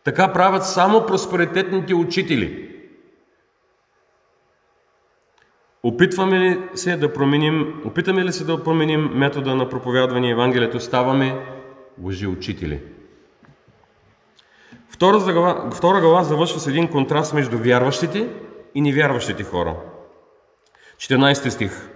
Така 0.03 0.33
правят 0.33 0.65
само 0.65 1.05
просперитетните 1.05 1.95
учители. 1.95 2.71
Опитваме 5.83 6.39
ли 6.39 6.59
се 6.73 6.97
да 6.97 7.13
променим, 7.13 7.81
опитаме 7.85 8.25
ли 8.25 8.31
се 8.31 8.45
да 8.45 8.63
променим 8.63 9.09
метода 9.13 9.55
на 9.55 9.69
проповядване 9.69 10.29
Евангелието, 10.29 10.79
ставаме 10.79 11.54
лъжи 12.03 12.27
учители. 12.27 12.81
Втора 14.89 15.33
глава, 15.33 15.71
втора 15.71 16.01
глава 16.01 16.23
завършва 16.23 16.59
с 16.59 16.67
един 16.67 16.87
контраст 16.87 17.33
между 17.33 17.57
вярващите 17.57 18.29
и 18.75 18.81
невярващите 18.81 19.43
хора. 19.43 19.75
14 20.97 21.49
стих. 21.49 21.89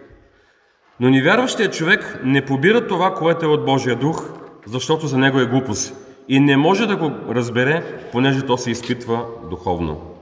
Но 0.99 1.09
невярващият 1.09 1.73
човек 1.73 2.19
не 2.23 2.45
побира 2.45 2.87
това, 2.87 3.13
което 3.13 3.45
е 3.45 3.49
от 3.49 3.65
Божия 3.65 3.95
дух, 3.95 4.29
защото 4.65 5.07
за 5.07 5.17
него 5.17 5.39
е 5.39 5.45
глупост 5.45 5.95
и 6.27 6.39
не 6.39 6.57
може 6.57 6.87
да 6.87 6.95
го 6.95 7.11
разбере, 7.29 7.83
понеже 8.11 8.45
то 8.45 8.57
се 8.57 8.71
изпитва 8.71 9.25
духовно. 9.49 10.15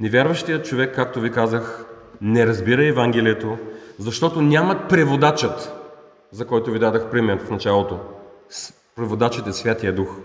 Невярващият 0.00 0.66
човек, 0.66 0.94
както 0.94 1.20
ви 1.20 1.30
казах, 1.30 1.86
не 2.20 2.46
разбира 2.46 2.86
Евангелието, 2.86 3.58
защото 3.98 4.42
нямат 4.42 4.88
преводачът, 4.88 5.72
за 6.30 6.46
който 6.46 6.70
ви 6.70 6.78
дадах 6.78 7.10
пример 7.10 7.38
в 7.38 7.50
началото. 7.50 8.00
Преводачът 8.96 9.46
е 9.46 9.52
Святия 9.52 9.94
Дух. 9.94 10.16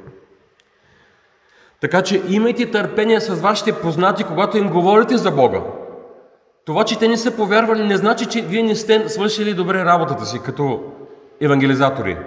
Така 1.81 2.01
че 2.01 2.23
имайте 2.29 2.71
търпение 2.71 3.21
с 3.21 3.35
вашите 3.35 3.81
познати, 3.81 4.23
когато 4.23 4.57
им 4.57 4.69
говорите 4.69 5.17
за 5.17 5.31
Бога. 5.31 5.61
Това, 6.65 6.85
че 6.85 6.99
те 6.99 7.07
не 7.07 7.17
са 7.17 7.35
повярвали, 7.35 7.87
не 7.87 7.97
значи, 7.97 8.25
че 8.25 8.41
вие 8.41 8.63
не 8.63 8.75
сте 8.75 9.09
свършили 9.09 9.53
добре 9.53 9.85
работата 9.85 10.25
си 10.25 10.39
като 10.45 10.83
евангелизатори. 11.41 12.17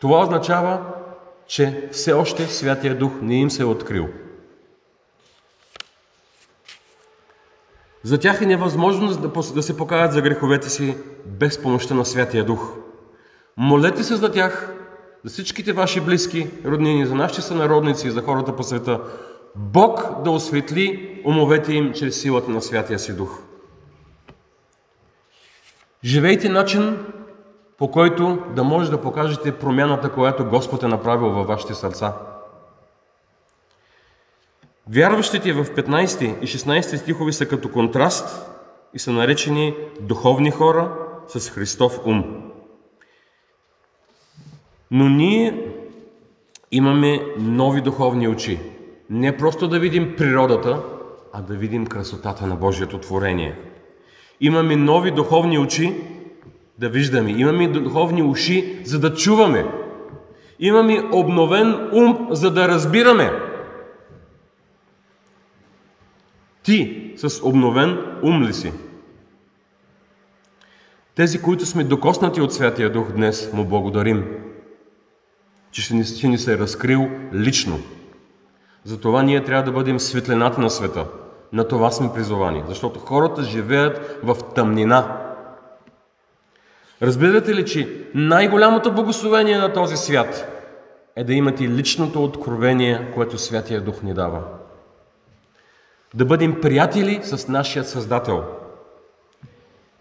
Това 0.00 0.20
означава, 0.20 0.80
че 1.46 1.88
все 1.92 2.12
още 2.12 2.46
Святия 2.46 2.98
Дух 2.98 3.12
не 3.22 3.34
им 3.34 3.50
се 3.50 3.62
е 3.62 3.66
открил. 3.66 4.08
За 8.02 8.18
тях 8.18 8.42
е 8.42 8.46
невъзможно 8.46 9.30
да 9.54 9.62
се 9.62 9.76
покаят 9.76 10.12
за 10.12 10.20
греховете 10.20 10.70
си 10.70 10.96
без 11.26 11.62
помощта 11.62 11.94
на 11.94 12.04
Святия 12.04 12.44
Дух. 12.44 12.72
Молете 13.56 14.04
се 14.04 14.16
за 14.16 14.32
тях, 14.32 14.74
за 15.24 15.30
всичките 15.30 15.72
ваши 15.72 16.00
близки, 16.00 16.50
роднини, 16.64 17.06
за 17.06 17.14
нашите 17.14 17.42
сънародници, 17.42 18.10
за 18.10 18.22
хората 18.22 18.56
по 18.56 18.62
света. 18.62 19.00
Бог 19.56 20.22
да 20.24 20.30
осветли 20.30 21.20
умовете 21.24 21.72
им 21.72 21.92
чрез 21.92 22.20
силата 22.20 22.50
на 22.50 22.62
Святия 22.62 22.98
си 22.98 23.16
Дух. 23.16 23.38
Живейте 26.04 26.48
начин, 26.48 27.06
по 27.78 27.90
който 27.90 28.38
да 28.56 28.64
може 28.64 28.90
да 28.90 29.00
покажете 29.00 29.58
промяната, 29.58 30.12
която 30.12 30.44
Господ 30.44 30.82
е 30.82 30.88
направил 30.88 31.30
във 31.30 31.46
вашите 31.46 31.74
сърца. 31.74 32.14
Вярващите 34.88 35.52
в 35.52 35.64
15 35.64 36.40
и 36.40 36.46
16 36.46 36.96
стихови 36.96 37.32
са 37.32 37.46
като 37.46 37.70
контраст 37.70 38.50
и 38.94 38.98
са 38.98 39.12
наречени 39.12 39.74
духовни 40.00 40.50
хора 40.50 40.92
с 41.28 41.50
Христов 41.50 42.00
ум. 42.06 42.49
Но 44.90 45.08
ние 45.08 45.72
имаме 46.72 47.20
нови 47.38 47.80
духовни 47.80 48.28
очи. 48.28 48.58
Не 49.10 49.36
просто 49.36 49.68
да 49.68 49.78
видим 49.78 50.14
природата, 50.16 50.82
а 51.32 51.42
да 51.42 51.54
видим 51.54 51.86
красотата 51.86 52.46
на 52.46 52.56
Божието 52.56 52.98
творение. 52.98 53.58
Имаме 54.40 54.76
нови 54.76 55.10
духовни 55.10 55.58
очи 55.58 55.94
да 56.78 56.88
виждаме. 56.88 57.30
Имаме 57.30 57.68
духовни 57.68 58.22
уши, 58.22 58.78
за 58.84 59.00
да 59.00 59.14
чуваме. 59.14 59.66
Имаме 60.58 61.02
обновен 61.12 61.90
ум, 61.92 62.28
за 62.30 62.50
да 62.50 62.68
разбираме. 62.68 63.30
Ти 66.62 67.12
с 67.16 67.46
обновен 67.46 67.98
ум 68.22 68.42
ли 68.42 68.54
си? 68.54 68.72
Тези, 71.14 71.42
които 71.42 71.66
сме 71.66 71.84
докоснати 71.84 72.40
от 72.40 72.54
Святия 72.54 72.92
Дух 72.92 73.12
днес, 73.12 73.52
му 73.52 73.64
благодарим, 73.64 74.24
че 75.70 75.82
ще 75.82 75.94
ни, 75.94 76.04
ще 76.04 76.28
ни 76.28 76.38
се 76.38 76.52
е 76.52 76.58
разкрил 76.58 77.10
лично. 77.32 77.80
Затова 78.84 79.22
ние 79.22 79.44
трябва 79.44 79.62
да 79.62 79.72
бъдем 79.72 80.00
светлината 80.00 80.60
на 80.60 80.70
света. 80.70 81.06
На 81.52 81.68
това 81.68 81.90
сме 81.90 82.12
призовани, 82.14 82.64
защото 82.68 83.00
хората 83.00 83.42
живеят 83.42 84.20
в 84.22 84.36
тъмнина. 84.54 85.16
Разбирате 87.02 87.54
ли, 87.54 87.64
че 87.64 88.04
най-голямото 88.14 88.92
благословение 88.92 89.58
на 89.58 89.72
този 89.72 89.96
свят 89.96 90.60
е 91.16 91.24
да 91.24 91.34
имате 91.34 91.68
личното 91.68 92.24
откровение, 92.24 93.10
което 93.14 93.38
Святия 93.38 93.80
Дух 93.80 94.02
ни 94.02 94.14
дава. 94.14 94.42
Да 96.14 96.24
бъдем 96.24 96.60
приятели 96.60 97.20
с 97.22 97.48
нашия 97.48 97.84
Създател. 97.84 98.44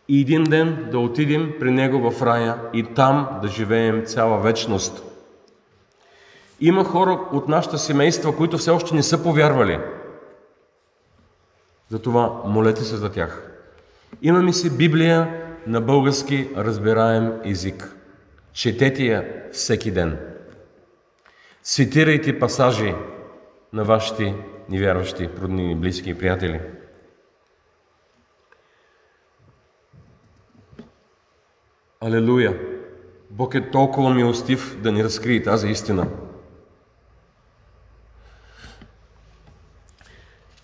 И 0.07 0.21
един 0.21 0.43
ден 0.43 0.87
да 0.91 0.99
отидем 0.99 1.53
при 1.59 1.71
Него 1.71 2.11
в 2.11 2.21
рая 2.21 2.55
и 2.73 2.83
там 2.83 3.39
да 3.41 3.47
живеем 3.47 4.05
цяла 4.05 4.39
вечност. 4.39 5.08
Има 6.61 6.83
хора 6.83 7.27
от 7.31 7.47
нашата 7.47 7.77
семейства, 7.77 8.37
които 8.37 8.57
все 8.57 8.71
още 8.71 8.95
не 8.95 9.03
са 9.03 9.23
повярвали. 9.23 9.79
Затова 11.89 12.41
молете 12.45 12.83
се 12.83 12.95
за 12.95 13.11
тях. 13.11 13.51
Имаме 14.21 14.53
си 14.53 14.77
Библия 14.77 15.45
на 15.67 15.81
български 15.81 16.49
разбираем 16.57 17.33
език. 17.45 17.95
Четете 18.53 19.03
я 19.03 19.45
всеки 19.51 19.91
ден. 19.91 20.19
Цитирайте 21.63 22.39
пасажи 22.39 22.95
на 23.73 23.83
вашите 23.83 24.35
невярващи, 24.69 25.29
роднини, 25.41 25.75
близки 25.75 26.09
и 26.09 26.17
приятели. 26.17 26.61
Алелуя! 32.01 32.59
Бог 33.29 33.55
е 33.55 33.71
толкова 33.71 34.13
милостив 34.13 34.81
да 34.81 34.91
ни 34.91 35.03
разкрие 35.03 35.43
тази 35.43 35.67
истина. 35.67 36.07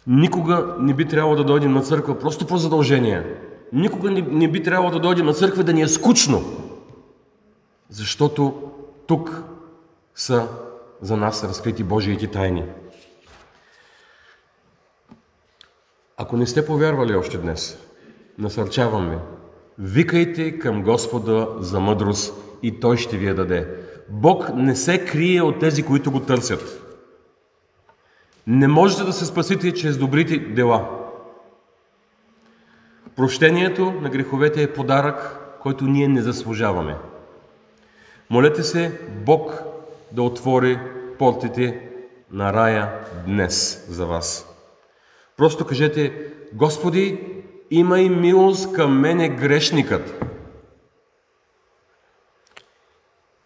Никога 0.08 0.76
не 0.80 0.94
би 0.94 1.06
трябвало 1.06 1.36
да 1.36 1.44
дойдем 1.44 1.74
на 1.74 1.82
църква 1.82 2.20
просто 2.20 2.48
по 2.48 2.58
задължение. 2.58 3.24
Никога 3.74 4.12
не, 4.12 4.22
не 4.22 4.52
би 4.52 4.64
трябвало 4.64 4.92
да 4.92 5.00
дойдем 5.00 5.26
на 5.26 5.34
църква 5.34 5.64
да 5.64 5.74
ни 5.74 5.82
е 5.82 5.88
скучно. 5.88 6.44
Защото 7.90 8.72
тук 9.08 9.44
са 10.16 10.48
за 11.02 11.18
нас 11.18 11.44
разкрити 11.44 11.84
Божиите 11.84 12.28
тайни. 12.28 12.64
Ако 16.18 16.38
не 16.38 16.48
сте 16.48 16.66
повярвали 16.66 17.16
още 17.16 17.38
днес, 17.38 17.80
насърчавам 18.38 19.10
ви. 19.10 19.18
Викайте 19.80 20.60
към 20.60 20.84
Господа 20.84 21.48
за 21.60 21.80
мъдрост 21.80 22.34
и 22.64 22.80
Той 22.80 22.98
ще 22.98 23.18
ви 23.18 23.28
я 23.28 23.36
даде. 23.36 23.68
Бог 24.10 24.50
не 24.56 24.76
се 24.76 25.06
крие 25.06 25.42
от 25.42 25.60
тези, 25.60 25.84
които 25.84 26.12
го 26.12 26.20
търсят. 26.20 26.85
Не 28.48 28.68
можете 28.68 29.04
да 29.04 29.14
се 29.14 29.26
спасите 29.26 29.74
чрез 29.74 29.98
добрите 29.98 30.38
дела. 30.38 30.90
Прощението 33.16 33.92
на 33.92 34.10
греховете 34.10 34.64
е 34.64 34.74
подарък, 34.74 35.40
който 35.62 35.86
ние 35.86 36.08
не 36.08 36.22
заслужаваме. 36.22 36.98
Молете 38.30 38.64
се 38.64 39.02
Бог 39.26 39.64
да 40.12 40.24
отвори 40.24 40.80
портите 41.20 41.90
на 42.32 42.54
рая 42.54 43.00
днес 43.26 43.86
за 43.90 44.06
вас. 44.06 44.56
Просто 45.38 45.66
кажете, 45.66 46.28
Господи, 46.54 47.20
имай 47.72 48.10
милост 48.10 48.74
към 48.74 49.00
мене 49.00 49.30
грешникът. 49.30 50.24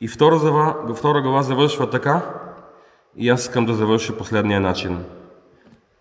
И 0.02 0.08
втора 0.08 0.38
глава, 0.40 0.96
втора 0.96 1.22
глава 1.22 1.44
завършва 1.44 1.90
така, 1.90 2.34
и 3.20 3.30
аз 3.30 3.42
искам 3.42 3.66
да 3.66 3.74
завърша 3.74 4.18
последния 4.18 4.62
начин. 4.62 5.06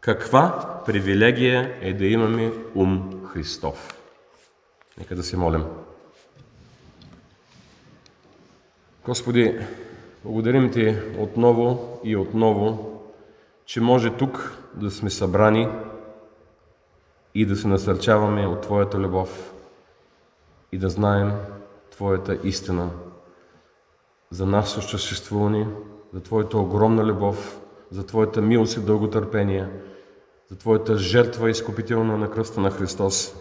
Каква 0.01 0.81
привилегия 0.87 1.79
е 1.81 1.95
да 1.95 2.07
имаме 2.07 2.53
ум 2.75 3.23
Христов? 3.27 3.99
Нека 4.99 5.17
да 5.17 5.23
се 5.23 5.37
молим. 5.37 5.65
Господи, 9.05 9.59
благодарим 10.25 10.71
Ти 10.71 10.97
отново 11.19 12.01
и 12.05 12.17
отново, 12.17 13.01
че 13.67 13.81
може 13.81 14.17
тук 14.17 14.59
да 14.75 14.91
сме 14.91 15.11
събрани 15.11 15.69
и 17.35 17.47
да 17.47 17.57
се 17.57 17.69
насърчаваме 17.69 18.47
от 18.47 18.61
Твоята 18.61 18.99
любов 18.99 19.53
и 20.73 20.79
да 20.79 20.89
знаем 20.89 21.33
Твоята 21.91 22.39
истина 22.45 22.91
за 24.31 24.47
нашето 24.47 24.81
съществуване, 24.83 25.67
за 26.19 26.25
Твоята 26.25 26.59
огромна 26.59 27.05
любов, 27.05 27.61
за 27.91 28.07
Твоята 28.07 28.43
милост 28.43 28.77
и 28.77 28.81
дълготърпение, 28.81 29.69
за 30.51 30.59
Твоята 30.59 30.99
жертва 30.99 31.51
изкупителна 31.51 32.19
на 32.19 32.31
кръста 32.31 32.61
на 32.61 32.71
Христос. 32.71 33.37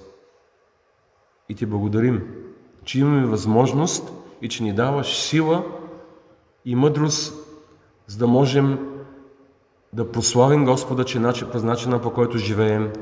И 1.49 1.55
Ти 1.55 1.65
благодарим, 1.65 2.35
че 2.83 2.99
имаме 2.99 3.25
възможност 3.25 4.13
и 4.41 4.49
че 4.49 4.63
ни 4.63 4.73
даваш 4.73 5.17
сила 5.17 5.65
и 6.65 6.75
мъдрост, 6.75 7.33
за 8.07 8.17
да 8.17 8.27
можем 8.27 8.79
да 9.93 10.11
прославим 10.11 10.65
Господа, 10.65 11.05
че 11.05 11.21
през 11.51 11.63
начина 11.63 12.01
по 12.01 12.13
който 12.13 12.37
живеем 12.37 12.93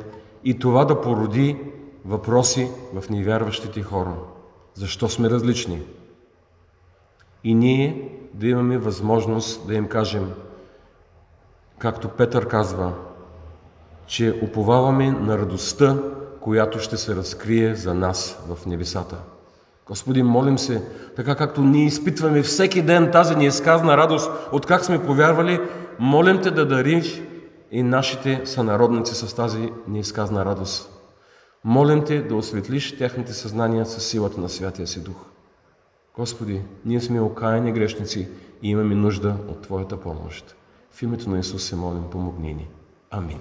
и 0.44 0.60
това 0.60 0.86
да 0.86 1.02
породи 1.02 1.58
въпроси 2.06 2.72
в 2.94 3.10
невярващите 3.10 3.82
хора. 3.82 4.16
Защо 4.74 5.10
сме 5.10 5.30
различни? 5.30 5.82
И 7.46 7.54
ние 7.54 8.12
да 8.34 8.48
имаме 8.48 8.78
възможност 8.78 9.68
да 9.68 9.74
им 9.76 9.88
кажем, 9.88 10.32
както 11.80 12.10
Петър 12.10 12.48
казва, 12.48 12.94
че 14.08 14.40
уповаваме 14.44 15.12
на 15.12 15.38
радостта, 15.38 15.98
която 16.40 16.80
ще 16.80 16.98
се 16.98 17.16
разкрие 17.16 17.76
за 17.76 17.94
нас 17.94 18.40
в 18.50 18.66
небесата. 18.66 19.16
Господи, 19.88 20.24
молим 20.24 20.58
се, 20.58 20.82
така 21.16 21.36
както 21.36 21.62
ние 21.62 21.86
изпитваме 21.86 22.42
всеки 22.42 22.82
ден 22.82 23.12
тази 23.12 23.36
неизказна 23.36 23.98
радост, 23.98 24.32
от 24.52 24.66
как 24.66 24.86
сме 24.86 25.06
повярвали, 25.06 25.60
молим 26.00 26.42
Те 26.42 26.52
да 26.52 26.66
дариш 26.68 27.22
и 27.72 27.84
нашите 27.84 28.42
сънародници 28.46 29.16
с 29.16 29.36
тази 29.36 29.72
неизказна 29.88 30.46
радост. 30.46 30.92
Молим 31.64 32.06
Те 32.06 32.22
да 32.22 32.36
осветлиш 32.36 32.98
тяхните 32.98 33.34
съзнания 33.34 33.86
с 33.86 34.04
силата 34.04 34.42
на 34.42 34.50
Святия 34.50 34.88
си 34.88 35.04
Дух. 35.04 35.35
Господи, 36.18 36.62
ние 36.86 37.02
сме 37.02 37.22
окаяни 37.22 37.72
грешници 37.72 38.28
и 38.62 38.70
имаме 38.70 38.96
нужда 38.96 39.36
от 39.48 39.62
Твоята 39.62 40.02
помощ. 40.02 40.56
В 40.92 41.02
името 41.02 41.30
на 41.30 41.40
Исус 41.40 41.64
се 41.64 41.76
молим, 41.76 42.04
помогни 42.12 42.54
ни. 42.54 42.68
Амин. 43.12 43.34